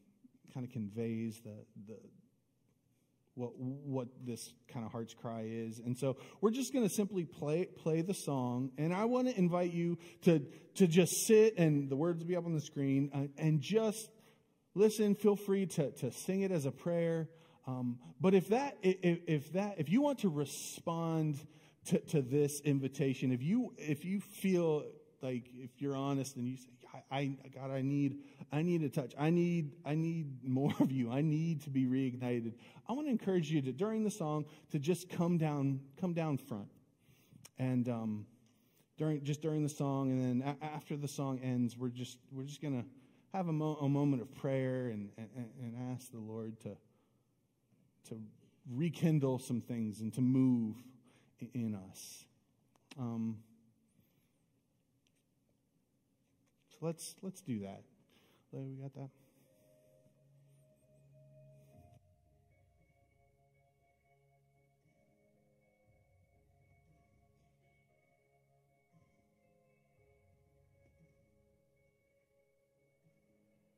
kind 0.53 0.65
of 0.65 0.71
conveys 0.71 1.41
the 1.43 1.65
the 1.87 1.97
what 3.35 3.57
what 3.57 4.07
this 4.23 4.53
kind 4.71 4.85
of 4.85 4.91
heart's 4.91 5.13
cry 5.13 5.45
is. 5.47 5.79
And 5.79 5.97
so 5.97 6.17
we're 6.41 6.51
just 6.51 6.73
going 6.73 6.87
to 6.87 6.93
simply 6.93 7.25
play 7.25 7.65
play 7.65 8.01
the 8.01 8.13
song 8.13 8.71
and 8.77 8.93
I 8.93 9.05
want 9.05 9.27
to 9.29 9.37
invite 9.37 9.71
you 9.71 9.97
to 10.23 10.45
to 10.75 10.87
just 10.87 11.11
sit 11.27 11.57
and 11.57 11.89
the 11.89 11.95
words 11.95 12.19
will 12.19 12.27
be 12.27 12.35
up 12.35 12.45
on 12.45 12.53
the 12.53 12.61
screen 12.61 13.09
uh, 13.13 13.41
and 13.41 13.61
just 13.61 14.09
listen, 14.73 15.15
feel 15.15 15.35
free 15.35 15.65
to 15.65 15.91
to 15.91 16.11
sing 16.11 16.41
it 16.41 16.51
as 16.51 16.65
a 16.65 16.71
prayer. 16.71 17.29
Um, 17.67 17.99
but 18.19 18.33
if 18.33 18.49
that 18.49 18.77
if, 18.81 19.19
if 19.27 19.53
that 19.53 19.75
if 19.77 19.89
you 19.89 20.01
want 20.01 20.19
to 20.19 20.29
respond 20.29 21.37
to, 21.85 21.99
to 21.99 22.21
this 22.21 22.59
invitation, 22.61 23.31
if 23.31 23.41
you 23.41 23.73
if 23.77 24.03
you 24.05 24.19
feel 24.19 24.85
like 25.21 25.49
if 25.55 25.81
you're 25.81 25.95
honest 25.95 26.35
and 26.35 26.47
you 26.47 26.57
say, 26.57 26.69
I, 27.09 27.37
God, 27.53 27.71
I 27.71 27.81
need, 27.81 28.19
I 28.51 28.61
need 28.63 28.83
a 28.83 28.89
touch. 28.89 29.13
I 29.17 29.29
need, 29.29 29.73
I 29.85 29.95
need 29.95 30.43
more 30.43 30.73
of 30.79 30.91
you. 30.91 31.11
I 31.11 31.21
need 31.21 31.61
to 31.63 31.69
be 31.69 31.85
reignited. 31.85 32.53
I 32.87 32.93
want 32.93 33.07
to 33.07 33.11
encourage 33.11 33.51
you 33.51 33.61
to, 33.61 33.71
during 33.71 34.03
the 34.03 34.11
song, 34.11 34.45
to 34.71 34.79
just 34.79 35.09
come 35.09 35.37
down, 35.37 35.81
come 35.99 36.13
down 36.13 36.37
front. 36.37 36.69
And, 37.57 37.87
um, 37.87 38.25
during, 38.97 39.23
just 39.23 39.41
during 39.41 39.63
the 39.63 39.69
song, 39.69 40.11
and 40.11 40.41
then 40.41 40.55
a- 40.61 40.65
after 40.65 40.97
the 40.97 41.07
song 41.07 41.39
ends, 41.39 41.77
we're 41.77 41.89
just, 41.89 42.17
we're 42.31 42.43
just 42.43 42.61
going 42.61 42.81
to 42.81 42.87
have 43.33 43.47
a, 43.47 43.53
mo- 43.53 43.77
a, 43.81 43.87
moment 43.87 44.21
of 44.21 44.33
prayer 44.35 44.87
and, 44.87 45.09
and, 45.17 45.29
and 45.61 45.93
ask 45.93 46.11
the 46.11 46.19
Lord 46.19 46.59
to, 46.61 46.75
to 48.09 48.19
rekindle 48.69 49.39
some 49.39 49.61
things 49.61 50.01
and 50.01 50.13
to 50.13 50.21
move 50.21 50.75
in 51.53 51.75
us. 51.75 52.25
Um, 52.99 53.37
let's 56.81 57.15
let's 57.21 57.41
do 57.41 57.59
that. 57.59 57.83
We 58.51 58.75
got 58.81 58.93
that. 58.95 59.09